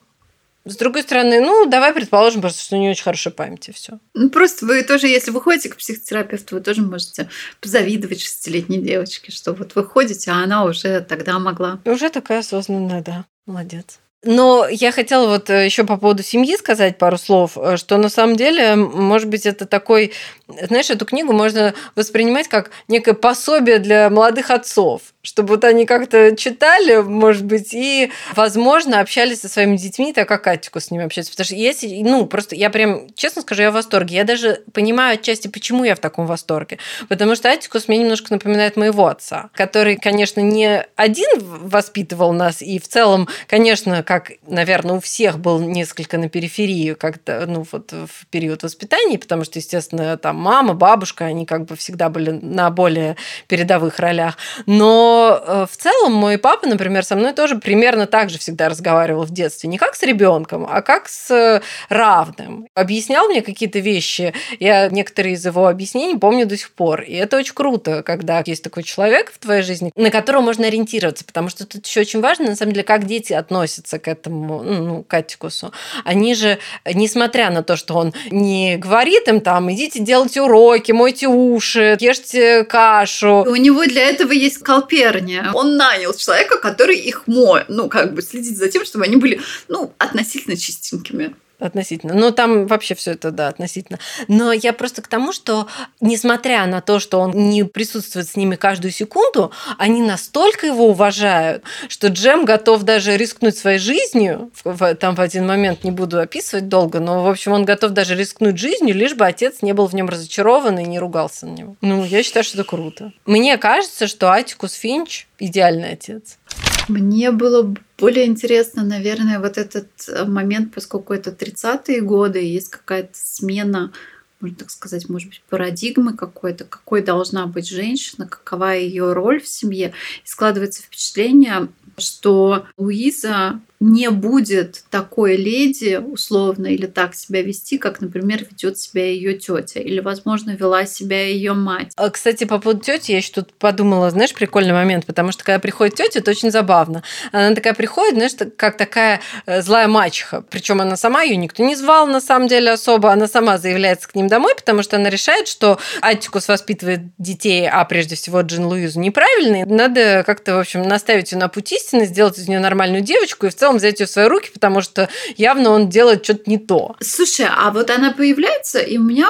с 0.65 0.75
другой 0.75 1.03
стороны, 1.03 1.41
ну, 1.41 1.65
давай 1.65 1.93
предположим 1.93 2.41
просто, 2.41 2.61
что 2.61 2.75
у 2.75 2.79
нее 2.79 2.91
очень 2.91 3.03
хорошая 3.03 3.33
память, 3.33 3.69
и 3.69 3.71
все. 3.71 3.99
Ну, 4.13 4.29
просто 4.29 4.65
вы 4.65 4.83
тоже, 4.83 5.07
если 5.07 5.31
вы 5.31 5.41
ходите 5.41 5.69
к 5.69 5.77
психотерапевту, 5.77 6.55
вы 6.55 6.61
тоже 6.61 6.81
можете 6.81 7.29
позавидовать 7.59 8.21
шестилетней 8.21 8.79
девочке, 8.81 9.31
что 9.31 9.53
вот 9.53 9.75
вы 9.75 9.83
ходите, 9.83 10.31
а 10.31 10.43
она 10.43 10.65
уже 10.65 11.01
тогда 11.01 11.39
могла. 11.39 11.79
Уже 11.85 12.09
такая 12.09 12.39
осознанная, 12.39 13.01
да. 13.01 13.25
Молодец. 13.47 13.99
Но 14.23 14.67
я 14.69 14.91
хотела 14.91 15.27
вот 15.27 15.49
э, 15.49 15.65
еще 15.65 15.83
по 15.83 15.97
поводу 15.97 16.21
семьи 16.21 16.55
сказать 16.55 16.99
пару 16.99 17.17
слов, 17.17 17.57
э, 17.57 17.77
что 17.77 17.97
на 17.97 18.09
самом 18.09 18.35
деле, 18.35 18.75
может 18.75 19.27
быть, 19.27 19.47
это 19.47 19.65
такой, 19.65 20.13
знаешь, 20.47 20.91
эту 20.91 21.05
книгу 21.05 21.33
можно 21.33 21.73
воспринимать 21.95 22.47
как 22.47 22.69
некое 22.87 23.13
пособие 23.13 23.79
для 23.79 24.11
молодых 24.11 24.51
отцов 24.51 25.01
чтобы 25.23 25.49
вот 25.49 25.63
они 25.63 25.85
как-то 25.85 26.35
читали, 26.35 26.97
может 26.97 27.45
быть, 27.45 27.73
и, 27.73 28.11
возможно, 28.35 28.99
общались 28.99 29.41
со 29.41 29.49
своими 29.49 29.77
детьми, 29.77 30.13
так 30.13 30.27
как 30.27 30.47
Атику 30.47 30.79
с 30.79 30.89
ними 30.89 31.05
общается. 31.05 31.31
Потому 31.31 31.45
что 31.45 31.55
если, 31.55 32.01
ну, 32.01 32.25
просто 32.25 32.55
я 32.55 32.69
прям, 32.69 33.07
честно 33.15 33.43
скажу, 33.43 33.61
я 33.61 33.71
в 33.71 33.75
восторге. 33.75 34.15
Я 34.15 34.23
даже 34.23 34.63
понимаю 34.73 35.15
отчасти, 35.15 35.47
почему 35.47 35.83
я 35.83 35.95
в 35.95 35.99
таком 35.99 36.25
восторге. 36.25 36.79
Потому 37.07 37.35
что 37.35 37.49
Атикус 37.49 37.87
мне 37.87 37.99
немножко 37.99 38.33
напоминает 38.33 38.77
моего 38.77 39.07
отца, 39.07 39.49
который, 39.53 39.95
конечно, 39.95 40.39
не 40.39 40.85
один 40.95 41.29
воспитывал 41.39 42.33
нас, 42.33 42.61
и 42.61 42.79
в 42.79 42.87
целом, 42.87 43.27
конечно, 43.47 44.03
как, 44.11 44.33
наверное, 44.45 44.95
у 44.95 44.99
всех 44.99 45.39
был 45.39 45.61
несколько 45.61 46.17
на 46.17 46.27
периферии 46.27 46.95
как-то, 46.95 47.45
ну, 47.47 47.65
вот 47.71 47.93
в 47.93 48.27
период 48.29 48.61
воспитания, 48.61 49.17
потому 49.17 49.45
что, 49.45 49.57
естественно, 49.57 50.17
там 50.17 50.35
мама, 50.35 50.73
бабушка, 50.73 51.23
они 51.23 51.45
как 51.45 51.63
бы 51.63 51.77
всегда 51.77 52.09
были 52.09 52.31
на 52.31 52.69
более 52.71 53.15
передовых 53.47 53.99
ролях. 53.99 54.37
Но 54.65 55.41
Э, 55.51 55.65
в 55.69 55.77
целом 55.77 56.13
мой 56.13 56.37
папа, 56.37 56.67
например, 56.67 57.03
со 57.03 57.15
мной 57.15 57.33
тоже 57.33 57.57
примерно 57.57 58.07
так 58.07 58.29
же 58.29 58.37
всегда 58.37 58.69
разговаривал 58.69 59.23
в 59.23 59.31
детстве. 59.31 59.69
Не 59.69 59.77
как 59.77 59.95
с 59.95 60.03
ребенком, 60.03 60.67
а 60.69 60.81
как 60.81 61.07
с 61.07 61.61
равным. 61.89 62.67
Объяснял 62.73 63.27
мне 63.27 63.41
какие-то 63.41 63.79
вещи. 63.79 64.33
Я 64.59 64.89
некоторые 64.89 65.35
из 65.35 65.45
его 65.45 65.67
объяснений 65.67 66.17
помню 66.17 66.45
до 66.45 66.57
сих 66.57 66.71
пор. 66.71 67.01
И 67.01 67.13
это 67.13 67.37
очень 67.37 67.53
круто, 67.53 68.03
когда 68.03 68.43
есть 68.45 68.63
такой 68.63 68.83
человек 68.83 69.31
в 69.31 69.39
твоей 69.39 69.61
жизни, 69.61 69.91
на 69.95 70.09
которого 70.09 70.41
можно 70.41 70.67
ориентироваться. 70.67 71.25
Потому 71.25 71.49
что 71.49 71.65
тут 71.65 71.85
еще 71.85 72.01
очень 72.01 72.21
важно, 72.21 72.47
на 72.47 72.55
самом 72.55 72.73
деле, 72.73 72.83
как 72.83 73.05
дети 73.05 73.33
относятся 73.33 73.99
к 74.01 74.07
этому, 74.07 74.63
ну, 74.63 74.81
ну, 74.85 75.03
к 75.03 75.13
Атикусу, 75.13 75.71
они 76.03 76.35
же, 76.35 76.59
несмотря 76.85 77.49
на 77.51 77.63
то, 77.63 77.75
что 77.75 77.95
он 77.95 78.13
не 78.31 78.77
говорит 78.77 79.27
им 79.27 79.41
там, 79.41 79.71
идите 79.71 79.99
делайте 79.99 80.41
уроки, 80.41 80.91
мойте 80.91 81.27
уши, 81.27 81.97
ешьте 81.99 82.63
кашу. 82.65 83.45
У 83.47 83.55
него 83.55 83.85
для 83.85 84.03
этого 84.09 84.31
есть 84.31 84.59
колперня. 84.59 85.51
Он 85.53 85.77
нанял 85.77 86.13
человека, 86.13 86.57
который 86.57 86.97
их 86.97 87.27
моет, 87.27 87.65
ну, 87.69 87.87
как 87.89 88.13
бы 88.13 88.21
следить 88.21 88.57
за 88.57 88.67
тем, 88.69 88.85
чтобы 88.85 89.05
они 89.05 89.15
были, 89.15 89.39
ну, 89.67 89.93
относительно 89.97 90.57
чистенькими. 90.57 91.35
Относительно. 91.61 92.15
Но 92.15 92.31
там 92.31 92.65
вообще 92.65 92.95
все 92.95 93.11
это, 93.11 93.29
да, 93.29 93.47
относительно. 93.47 93.99
Но 94.27 94.51
я 94.51 94.73
просто 94.73 95.03
к 95.03 95.07
тому, 95.07 95.31
что 95.31 95.67
несмотря 95.99 96.65
на 96.65 96.81
то, 96.81 96.99
что 96.99 97.19
он 97.19 97.33
не 97.51 97.65
присутствует 97.65 98.27
с 98.27 98.35
ними 98.35 98.55
каждую 98.55 98.91
секунду, 98.91 99.51
они 99.77 100.01
настолько 100.01 100.65
его 100.65 100.87
уважают, 100.87 101.63
что 101.87 102.07
Джем 102.07 102.45
готов 102.45 102.81
даже 102.81 103.15
рискнуть 103.15 103.55
своей 103.55 103.77
жизнью. 103.77 104.51
Там 104.99 105.13
в 105.13 105.21
один 105.21 105.45
момент 105.45 105.83
не 105.83 105.91
буду 105.91 106.19
описывать 106.19 106.67
долго, 106.67 106.99
но, 106.99 107.23
в 107.23 107.29
общем, 107.29 107.51
он 107.51 107.63
готов 107.63 107.91
даже 107.91 108.15
рискнуть 108.15 108.57
жизнью, 108.57 108.95
лишь 108.95 109.13
бы 109.13 109.27
отец 109.27 109.61
не 109.61 109.73
был 109.73 109.85
в 109.85 109.93
нем 109.93 110.09
разочарован 110.09 110.79
и 110.79 110.85
не 110.85 110.97
ругался 110.97 111.45
на 111.45 111.51
него. 111.51 111.75
Ну, 111.81 112.03
я 112.03 112.23
считаю, 112.23 112.43
что 112.43 112.57
это 112.57 112.67
круто. 112.67 113.13
Мне 113.27 113.55
кажется, 113.59 114.07
что 114.07 114.31
Атикус 114.31 114.73
Финч 114.73 115.27
идеальный 115.37 115.91
отец. 115.91 116.39
Мне 116.87 117.31
было 117.31 117.73
более 117.97 118.25
интересно, 118.25 118.83
наверное, 118.83 119.39
вот 119.39 119.57
этот 119.57 119.87
э, 120.07 120.25
момент, 120.25 120.73
поскольку 120.73 121.13
это 121.13 121.31
30-е 121.31 122.01
годы, 122.01 122.39
есть 122.39 122.69
какая-то 122.69 123.13
смена, 123.13 123.91
можно 124.39 124.57
так 124.57 124.71
сказать, 124.71 125.07
может 125.07 125.29
быть, 125.29 125.43
парадигмы 125.49 126.13
какой-то, 126.13 126.65
какой 126.65 127.01
должна 127.01 127.45
быть 127.45 127.69
женщина, 127.69 128.27
какова 128.27 128.73
ее 128.75 129.13
роль 129.13 129.39
в 129.39 129.47
семье. 129.47 129.93
И 130.23 130.27
складывается 130.27 130.81
впечатление, 130.81 131.69
что 131.97 132.65
Луиза 132.77 133.61
не 133.81 134.11
будет 134.11 134.83
такой 134.91 135.35
леди 135.35 135.95
условно 135.95 136.67
или 136.67 136.85
так 136.85 137.15
себя 137.15 137.41
вести, 137.41 137.79
как, 137.79 137.99
например, 137.99 138.45
ведет 138.49 138.77
себя 138.77 139.07
ее 139.07 139.33
тетя, 139.33 139.79
или, 139.79 139.99
возможно, 139.99 140.51
вела 140.51 140.85
себя 140.85 141.27
ее 141.27 141.53
мать. 141.53 141.91
А, 141.97 142.11
кстати, 142.11 142.43
по 142.43 142.59
поводу 142.59 142.81
тети 142.81 143.11
я 143.11 143.17
еще 143.17 143.31
тут 143.33 143.53
подумала, 143.53 144.11
знаешь, 144.11 144.35
прикольный 144.35 144.73
момент, 144.73 145.07
потому 145.07 145.31
что 145.31 145.43
когда 145.43 145.57
приходит 145.57 145.95
тетя, 145.95 146.19
это 146.19 146.29
очень 146.29 146.51
забавно. 146.51 147.01
Она 147.31 147.55
такая 147.55 147.73
приходит, 147.73 148.13
знаешь, 148.13 148.33
как 148.55 148.77
такая 148.77 149.19
э, 149.47 149.63
злая 149.63 149.87
мачеха. 149.87 150.43
Причем 150.43 150.79
она 150.79 150.95
сама 150.95 151.23
ее 151.23 151.35
никто 151.35 151.63
не 151.63 151.75
звал, 151.75 152.05
на 152.05 152.21
самом 152.21 152.47
деле, 152.47 152.69
особо. 152.69 153.11
Она 153.11 153.27
сама 153.27 153.57
заявляется 153.57 154.07
к 154.07 154.13
ним 154.13 154.27
домой, 154.27 154.53
потому 154.55 154.83
что 154.83 154.97
она 154.97 155.09
решает, 155.09 155.47
что 155.47 155.79
Аттикус 156.01 156.47
воспитывает 156.47 157.01
детей, 157.17 157.67
а 157.67 157.83
прежде 157.85 158.15
всего 158.15 158.41
Джин 158.41 158.65
Луизу 158.65 158.99
неправильно. 158.99 159.65
Надо 159.65 160.23
как-то, 160.23 160.55
в 160.55 160.59
общем, 160.59 160.83
наставить 160.83 161.31
ее 161.31 161.39
на 161.39 161.47
путь 161.47 161.71
истины, 161.73 162.05
сделать 162.05 162.37
из 162.37 162.47
нее 162.47 162.59
нормальную 162.59 163.01
девочку 163.01 163.47
и 163.47 163.49
в 163.49 163.55
целом 163.55 163.70
целом 163.71 163.77
взять 163.77 163.99
ее 163.99 164.05
в 164.05 164.09
свои 164.09 164.27
руки, 164.27 164.49
потому 164.53 164.81
что 164.81 165.09
явно 165.37 165.71
он 165.71 165.89
делает 165.89 166.23
что-то 166.23 166.49
не 166.49 166.57
то. 166.57 166.95
Слушай, 166.99 167.47
а 167.49 167.71
вот 167.71 167.89
она 167.89 168.11
появляется, 168.11 168.79
и 168.79 168.97
у 168.97 169.03
меня 169.03 169.29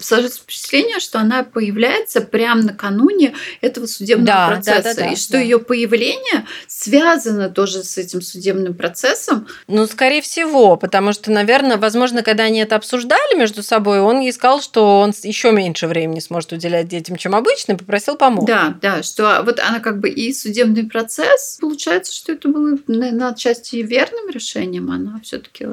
сложится 0.00 0.40
впечатление, 0.40 1.00
что 1.00 1.18
она 1.18 1.44
появляется 1.44 2.20
прямо 2.20 2.62
накануне 2.62 3.34
этого 3.60 3.86
судебного 3.86 4.26
да, 4.26 4.46
процесса, 4.48 4.82
да, 4.82 4.94
да, 4.94 5.02
да, 5.02 5.12
и 5.12 5.16
что 5.16 5.32
да. 5.34 5.40
ее 5.40 5.58
появление 5.58 6.46
связано 6.66 7.48
тоже 7.48 7.82
с 7.82 7.98
этим 7.98 8.22
судебным 8.22 8.74
процессом. 8.74 9.46
Ну, 9.68 9.86
скорее 9.86 10.22
всего, 10.22 10.76
потому 10.76 11.12
что, 11.12 11.30
наверное, 11.30 11.76
возможно, 11.76 12.22
когда 12.22 12.44
они 12.44 12.60
это 12.60 12.76
обсуждали 12.76 13.36
между 13.36 13.62
собой, 13.62 14.00
он 14.00 14.20
ей 14.20 14.32
сказал, 14.32 14.60
что 14.60 15.00
он 15.00 15.12
еще 15.22 15.52
меньше 15.52 15.86
времени 15.86 16.20
сможет 16.20 16.52
уделять 16.52 16.88
детям, 16.88 17.16
чем 17.16 17.34
обычно, 17.34 17.72
и 17.72 17.76
попросил 17.76 18.16
помочь. 18.16 18.46
Да, 18.46 18.76
да, 18.80 19.02
что 19.02 19.42
вот 19.44 19.60
она 19.60 19.80
как 19.80 20.00
бы 20.00 20.08
и 20.08 20.32
судебный 20.32 20.84
процесс, 20.84 21.58
получается, 21.60 22.12
что 22.12 22.32
это 22.32 22.48
было 22.48 22.78
на 22.86 23.34
отчасти 23.54 23.76
отчасти 23.76 23.82
верным 23.82 24.30
решением, 24.30 24.90
она 24.90 25.20
все-таки 25.22 25.66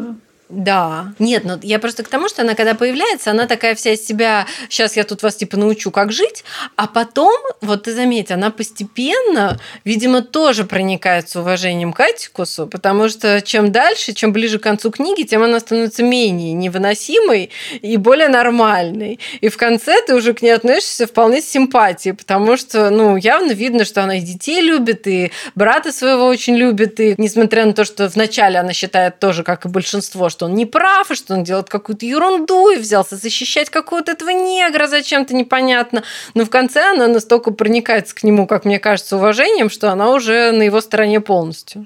да. 0.52 1.14
Нет, 1.18 1.46
ну 1.46 1.58
я 1.62 1.80
просто 1.80 2.04
к 2.04 2.10
тому, 2.10 2.28
что 2.28 2.42
она 2.42 2.56
когда 2.56 2.76
появляется, 2.76 3.32
она 3.32 3.48
такая 3.48 3.74
вся 3.76 3.94
из 3.94 4.06
себя, 4.06 4.46
сейчас 4.70 4.98
я 4.98 5.04
тут 5.04 5.24
вас 5.24 5.36
типа 5.36 5.58
научу, 5.58 5.92
как 5.92 6.12
жить, 6.12 6.44
а 6.76 6.88
потом, 6.88 7.40
вот 7.62 7.84
ты 7.84 7.94
заметь, 7.94 8.32
она 8.32 8.52
постепенно, 8.52 9.60
видимо, 9.86 10.22
тоже 10.22 10.66
проникает 10.66 11.30
с 11.30 11.36
уважением 11.36 11.94
к 11.94 12.00
Атикусу, 12.02 12.68
потому 12.68 13.08
что 13.08 13.42
чем 13.42 13.72
дальше, 13.72 14.14
чем 14.14 14.34
ближе 14.34 14.60
к 14.60 14.64
концу 14.64 14.92
книги, 14.92 15.24
тем 15.24 15.42
она 15.44 15.60
становится 15.60 16.04
менее 16.04 16.54
невыносимой 16.54 17.50
и 17.82 17.98
более 17.98 18.28
нормальной. 18.28 19.20
И 19.40 19.48
в 19.48 19.58
конце 19.58 20.02
ты 20.06 20.16
уже 20.16 20.34
к 20.34 20.42
ней 20.42 20.52
относишься 20.52 21.08
вполне 21.08 21.42
с 21.42 21.50
симпатией, 21.50 22.14
потому 22.16 22.58
что, 22.58 22.90
ну, 22.90 23.16
явно 23.16 23.52
видно, 23.52 23.86
что 23.86 24.04
она 24.04 24.18
и 24.18 24.22
детей 24.22 24.62
любит, 24.62 25.08
и 25.08 25.32
брата 25.56 25.92
своего 25.92 26.26
очень 26.26 26.56
любит, 26.56 27.00
и 27.00 27.16
несмотря 27.18 27.66
на 27.66 27.74
то, 27.74 27.86
что 27.86 28.08
вначале 28.10 28.60
она 28.60 28.74
считает 28.74 29.20
тоже, 29.20 29.44
как 29.44 29.66
и 29.66 29.70
большинство, 29.70 30.30
что 30.30 30.41
что 30.42 30.48
он 30.48 30.56
не 30.56 30.66
прав, 30.66 31.12
и 31.12 31.16
что 31.16 31.36
он 31.36 31.44
делает 31.44 31.70
какую-то 31.70 32.04
ерунду, 32.04 32.72
и 32.72 32.80
взялся 32.80 33.16
защищать 33.16 33.70
какого-то 33.70 34.14
этого 34.14 34.32
негра 34.32 34.88
зачем-то 34.88 35.36
непонятно. 35.36 36.02
Но 36.34 36.46
в 36.46 36.50
конце 36.50 36.90
она 36.90 37.08
настолько 37.08 37.52
проникается 37.52 38.16
к 38.16 38.24
нему, 38.24 38.48
как 38.48 38.66
мне 38.66 38.80
кажется, 38.80 39.18
уважением, 39.18 39.70
что 39.70 39.92
она 39.92 40.10
уже 40.10 40.52
на 40.52 40.64
его 40.64 40.82
стороне 40.82 41.22
полностью. 41.22 41.86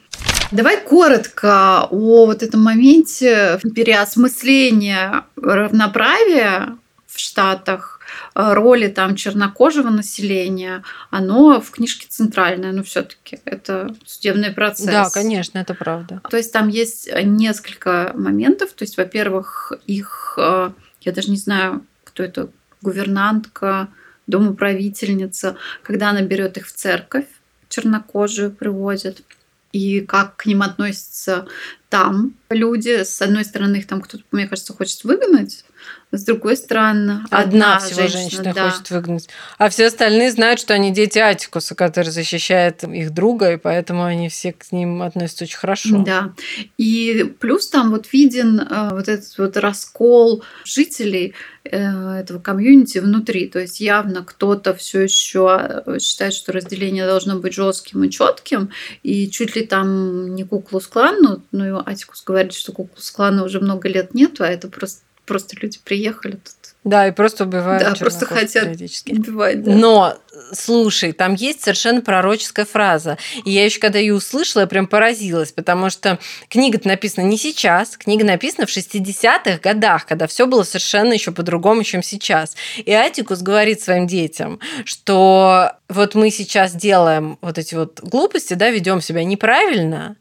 Давай 0.51 0.77
коротко 0.77 1.83
о 1.91 2.27
вот 2.27 2.43
этом 2.43 2.63
моменте 2.63 3.59
переосмысления 3.75 5.25
равноправия 5.35 6.77
в 7.07 7.19
Штатах 7.19 7.94
роли 8.35 8.89
там 8.89 9.15
чернокожего 9.15 9.89
населения, 9.89 10.83
оно 11.09 11.61
в 11.61 11.71
книжке 11.71 12.05
центральное, 12.09 12.73
но 12.73 12.83
все-таки 12.83 13.39
это 13.45 13.95
судебный 14.05 14.51
процесс. 14.51 14.85
Да, 14.87 15.09
конечно, 15.09 15.57
это 15.57 15.73
правда. 15.73 16.21
То 16.29 16.37
есть 16.37 16.51
там 16.51 16.67
есть 16.67 17.09
несколько 17.23 18.11
моментов. 18.13 18.73
То 18.73 18.83
есть, 18.83 18.97
во-первых, 18.97 19.71
их, 19.87 20.37
э, 20.37 20.71
я 21.01 21.11
даже 21.11 21.31
не 21.31 21.37
знаю, 21.37 21.85
кто 22.03 22.23
это, 22.23 22.49
гувернантка, 22.81 23.87
домоправительница, 24.27 25.55
когда 25.81 26.09
она 26.09 26.21
берет 26.21 26.57
их 26.57 26.67
в 26.67 26.73
церковь, 26.73 27.25
чернокожие 27.69 28.49
приводит 28.49 29.23
и 29.71 30.01
как 30.01 30.37
к 30.37 30.45
ним 30.45 30.61
относятся 30.61 31.47
там 31.95 32.33
люди. 32.49 33.03
С 33.03 33.21
одной 33.21 33.45
стороны, 33.45 33.77
их 33.77 33.87
там 33.87 34.01
кто-то, 34.01 34.23
мне 34.31 34.47
кажется, 34.47 34.73
хочет 34.73 35.03
выгнать, 35.05 35.63
с 36.11 36.23
другой 36.23 36.55
стороны, 36.55 37.23
одна, 37.29 37.75
одна 37.75 37.79
всего 37.79 38.01
женщина, 38.01 38.21
женщина 38.21 38.53
да. 38.53 38.69
хочет 38.69 38.89
выгнать. 38.89 39.29
А 39.57 39.69
все 39.69 39.87
остальные 39.87 40.31
знают, 40.31 40.59
что 40.59 40.73
они 40.73 40.91
дети 40.91 41.19
Атикуса, 41.19 41.75
который 41.75 42.09
защищает 42.09 42.83
их 42.83 43.13
друга, 43.13 43.53
и 43.53 43.57
поэтому 43.57 44.03
они 44.03 44.29
все 44.29 44.53
к 44.53 44.71
ним 44.71 45.01
относятся 45.01 45.43
очень 45.43 45.57
хорошо. 45.57 46.03
Да. 46.05 46.33
И 46.77 47.35
плюс 47.39 47.67
там 47.67 47.91
вот 47.91 48.11
виден 48.13 48.59
э, 48.59 48.89
вот 48.91 49.09
этот 49.09 49.37
вот 49.37 49.57
раскол 49.57 50.43
жителей 50.63 51.33
э, 51.65 51.77
этого 52.19 52.39
комьюнити 52.39 52.99
внутри. 52.99 53.47
То 53.47 53.59
есть 53.59 53.79
явно 53.79 54.23
кто-то 54.23 54.73
все 54.73 55.01
еще 55.01 55.81
э, 55.85 55.99
считает, 55.99 56.33
что 56.33 56.53
разделение 56.53 57.05
должно 57.05 57.39
быть 57.39 57.53
жестким 57.53 58.03
и 58.03 58.09
четким, 58.09 58.69
и 59.03 59.29
чуть 59.29 59.55
ли 59.55 59.65
там 59.65 60.33
не 60.33 60.43
куклу 60.43 60.79
клан, 60.89 61.17
ну, 61.21 61.41
ну 61.51 61.79
Атикус 61.85 62.23
говорит, 62.23 62.53
что 62.53 62.71
куклу 62.71 63.01
клана 63.13 63.43
уже 63.43 63.59
много 63.59 63.87
лет 63.87 64.13
нету, 64.13 64.43
а 64.43 64.47
это 64.47 64.67
просто 64.67 65.01
просто 65.25 65.55
люди 65.59 65.79
приехали 65.83 66.33
тут. 66.33 66.53
Да, 66.83 67.07
и 67.07 67.11
просто 67.11 67.45
убивают. 67.45 67.83
Да, 67.83 67.95
просто 67.95 68.27
хотят 68.27 68.67
убивать. 68.67 69.63
Да. 69.63 69.71
Но, 69.71 70.17
слушай, 70.53 71.13
там 71.13 71.33
есть 71.33 71.63
совершенно 71.63 72.01
пророческая 72.01 72.65
фраза. 72.65 73.17
И 73.43 73.49
я 73.51 73.65
еще 73.65 73.79
когда 73.79 73.97
ее 73.97 74.13
услышала, 74.13 74.61
я 74.61 74.67
прям 74.67 74.85
поразилась, 74.85 75.51
потому 75.51 75.89
что 75.89 76.19
книга 76.47 76.79
написана 76.83 77.25
не 77.25 77.39
сейчас, 77.39 77.97
книга 77.97 78.23
написана 78.23 78.67
в 78.67 78.69
60-х 78.69 79.57
годах, 79.63 80.05
когда 80.05 80.27
все 80.27 80.45
было 80.45 80.61
совершенно 80.61 81.13
еще 81.13 81.31
по-другому, 81.31 81.83
чем 81.83 82.03
сейчас. 82.03 82.55
И 82.77 82.91
Атикус 82.91 83.41
говорит 83.41 83.81
своим 83.81 84.05
детям, 84.05 84.59
что 84.85 85.71
вот 85.89 86.13
мы 86.13 86.29
сейчас 86.29 86.75
делаем 86.75 87.39
вот 87.41 87.57
эти 87.57 87.73
вот 87.73 87.99
глупости, 88.01 88.53
да, 88.53 88.69
ведем 88.69 89.01
себя 89.01 89.23
неправильно, 89.23 90.17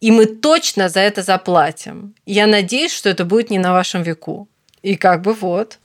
и 0.00 0.10
мы 0.10 0.26
точно 0.26 0.88
за 0.88 1.00
это 1.00 1.22
заплатим. 1.22 2.14
Я 2.26 2.46
надеюсь, 2.46 2.92
что 2.92 3.08
это 3.08 3.24
будет 3.24 3.50
не 3.50 3.58
на 3.58 3.72
вашем 3.72 4.02
веку. 4.02 4.48
И 4.82 4.96
как 4.96 5.22
бы 5.22 5.34
вот. 5.34 5.78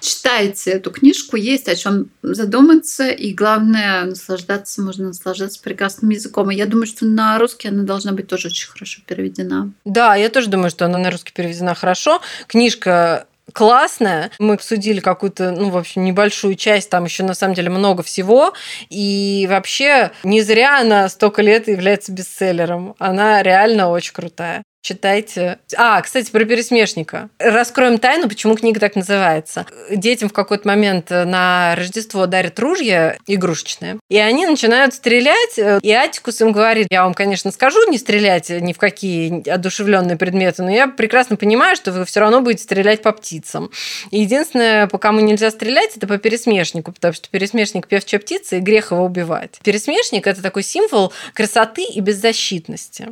Читайте 0.00 0.70
эту 0.70 0.90
книжку, 0.90 1.36
есть 1.36 1.68
о 1.68 1.76
чем 1.76 2.08
задуматься, 2.22 3.10
и 3.10 3.34
главное, 3.34 4.04
наслаждаться, 4.04 4.80
можно 4.80 5.08
наслаждаться 5.08 5.60
прекрасным 5.60 6.10
языком. 6.10 6.50
И 6.50 6.56
я 6.56 6.64
думаю, 6.64 6.86
что 6.86 7.04
на 7.04 7.38
русский 7.38 7.68
она 7.68 7.82
должна 7.82 8.12
быть 8.12 8.26
тоже 8.26 8.48
очень 8.48 8.68
хорошо 8.68 9.02
переведена. 9.06 9.72
Да, 9.84 10.14
я 10.16 10.30
тоже 10.30 10.48
думаю, 10.48 10.70
что 10.70 10.86
она 10.86 10.98
на 10.98 11.10
русский 11.10 11.32
переведена 11.34 11.74
хорошо. 11.74 12.22
Книжка 12.46 13.26
классная. 13.52 14.30
Мы 14.38 14.54
обсудили 14.54 15.00
какую-то, 15.00 15.50
ну, 15.50 15.70
в 15.70 15.76
общем, 15.76 16.04
небольшую 16.04 16.54
часть, 16.54 16.90
там 16.90 17.04
еще 17.04 17.22
на 17.24 17.34
самом 17.34 17.54
деле 17.54 17.70
много 17.70 18.02
всего. 18.02 18.52
И 18.88 19.46
вообще 19.50 20.10
не 20.22 20.42
зря 20.42 20.80
она 20.80 21.08
столько 21.08 21.42
лет 21.42 21.68
является 21.68 22.12
бестселлером. 22.12 22.94
Она 22.98 23.42
реально 23.42 23.90
очень 23.90 24.12
крутая. 24.12 24.62
Читайте. 24.82 25.58
А, 25.76 26.00
кстати, 26.00 26.30
про 26.30 26.44
пересмешника. 26.46 27.28
Раскроем 27.38 27.98
тайну, 27.98 28.28
почему 28.28 28.56
книга 28.56 28.80
так 28.80 28.96
называется. 28.96 29.66
Детям 29.90 30.30
в 30.30 30.32
какой-то 30.32 30.66
момент 30.66 31.10
на 31.10 31.74
Рождество 31.76 32.26
дарят 32.26 32.58
ружья 32.58 33.18
игрушечные, 33.26 33.98
и 34.08 34.16
они 34.16 34.46
начинают 34.46 34.94
стрелять, 34.94 35.58
и 35.58 35.92
Атикус 35.92 36.40
им 36.40 36.52
говорит, 36.52 36.86
я 36.90 37.04
вам, 37.04 37.12
конечно, 37.12 37.52
скажу 37.52 37.90
не 37.90 37.98
стрелять 37.98 38.48
ни 38.48 38.72
в 38.72 38.78
какие 38.78 39.46
одушевленные 39.48 40.16
предметы, 40.16 40.62
но 40.62 40.70
я 40.70 40.88
прекрасно 40.88 41.36
понимаю, 41.36 41.76
что 41.76 41.92
вы 41.92 42.06
все 42.06 42.20
равно 42.20 42.40
будете 42.40 42.62
стрелять 42.62 43.02
по 43.02 43.12
птицам. 43.12 43.70
И 44.10 44.20
единственное, 44.20 44.86
по 44.86 44.96
кому 44.96 45.20
нельзя 45.20 45.50
стрелять, 45.50 45.96
это 45.96 46.06
по 46.06 46.16
пересмешнику, 46.16 46.92
потому 46.92 47.12
что 47.12 47.28
пересмешник 47.28 47.86
певчая 47.86 48.20
птица, 48.20 48.56
и 48.56 48.60
грех 48.60 48.92
его 48.92 49.04
убивать. 49.04 49.60
Пересмешник– 49.62 50.26
это 50.28 50.40
такой 50.42 50.62
символ 50.62 51.12
красоты 51.34 51.84
и 51.84 52.00
беззащитности. 52.00 53.08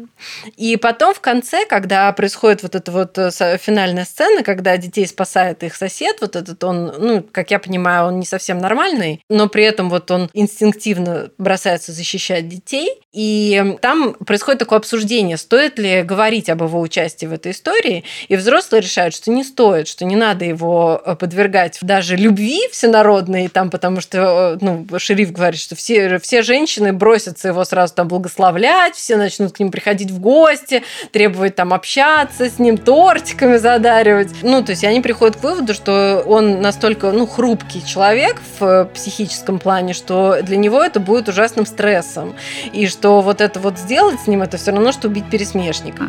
И 0.57 0.77
потом 0.77 1.13
в 1.13 1.21
конце 1.21 1.58
конце, 1.59 1.67
когда 1.67 2.13
происходит 2.13 2.63
вот 2.63 2.75
эта 2.75 2.91
вот 2.91 3.19
э, 3.19 3.59
финальная 3.59 4.05
сцена, 4.05 4.43
когда 4.43 4.77
детей 4.77 5.07
спасает 5.07 5.63
их 5.63 5.75
сосед, 5.75 6.19
вот 6.21 6.37
этот 6.37 6.63
он, 6.65 6.93
ну, 6.99 7.23
как 7.23 7.51
я 7.51 7.59
понимаю, 7.59 8.07
он 8.07 8.19
не 8.19 8.27
совсем 8.27 8.59
нормальный, 8.59 9.23
но 9.29 9.49
при 9.49 9.65
этом 9.65 9.91
вот 9.91 10.11
он 10.11 10.31
инстинктивно 10.33 11.31
бросается 11.39 11.93
защищать 11.93 12.49
детей. 12.49 12.91
И 13.13 13.77
там 13.81 14.15
происходит 14.15 14.61
такое 14.61 14.79
обсуждение, 14.79 15.39
стоит 15.39 15.79
ли 15.79 16.03
говорить 16.03 16.51
об 16.51 16.63
его 16.63 16.81
участии 16.81 17.27
в 17.27 17.33
этой 17.33 17.53
истории. 17.53 18.05
И 18.29 18.37
взрослые 18.37 18.83
решают, 18.83 19.15
что 19.15 19.31
не 19.31 19.45
стоит, 19.45 19.89
что 19.89 20.05
не 20.05 20.15
надо 20.15 20.45
его 20.45 21.03
э, 21.05 21.17
подвергать 21.17 21.79
даже 21.81 22.17
любви 22.17 22.61
всенародной, 22.71 23.49
там, 23.49 23.71
потому 23.71 24.01
что 24.01 24.19
э, 24.55 24.59
ну, 24.61 24.87
шериф 24.99 25.33
говорит, 25.33 25.61
что 25.61 25.75
все, 25.75 26.19
все 26.19 26.43
женщины 26.43 26.93
бросятся 26.93 27.49
его 27.49 27.65
сразу 27.65 27.95
там 27.95 28.09
благословлять, 28.09 28.95
все 28.95 29.17
начнут 29.17 29.53
к 29.53 29.59
ним 29.59 29.71
приходить 29.71 30.11
в 30.11 30.21
гости, 30.21 30.83
требовать 31.11 31.48
будет 31.49 31.57
там 31.57 31.73
общаться 31.73 32.49
с 32.51 32.59
ним, 32.59 32.77
тортиками 32.77 33.57
задаривать. 33.57 34.29
Ну, 34.43 34.63
то 34.63 34.73
есть 34.73 34.85
они 34.85 35.01
приходят 35.01 35.37
к 35.37 35.43
выводу, 35.43 35.75
что 35.75 36.23
он 36.27 36.61
настолько, 36.61 37.11
ну, 37.11 37.27
хрупкий 37.27 37.85
человек 37.85 38.41
в 38.59 38.85
психическом 38.95 39.59
плане, 39.59 39.95
что 39.95 40.43
для 40.43 40.57
него 40.57 40.83
это 40.83 41.01
будет 41.01 41.29
ужасным 41.29 41.67
стрессом. 41.67 42.35
И 42.73 42.87
что 42.87 43.21
вот 43.23 43.41
это 43.41 43.61
вот 43.61 43.79
сделать 43.79 44.21
с 44.21 44.27
ним, 44.27 44.43
это 44.43 44.59
все 44.59 44.73
равно, 44.73 44.93
что 44.93 45.09
убить 45.09 45.31
пересмешника. 45.31 46.05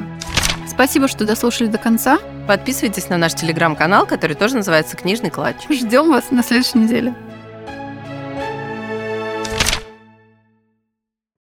Спасибо, 0.67 1.07
что 1.07 1.25
дослушали 1.25 1.67
до 1.67 1.77
конца. 1.77 2.19
Подписывайтесь 2.47 3.09
на 3.09 3.17
наш 3.17 3.33
телеграм-канал, 3.33 4.05
который 4.05 4.35
тоже 4.35 4.55
называется 4.55 4.97
«Книжный 4.97 5.29
клатч». 5.29 5.57
Ждем 5.69 6.09
вас 6.09 6.31
на 6.31 6.43
следующей 6.43 6.79
неделе. 6.79 7.13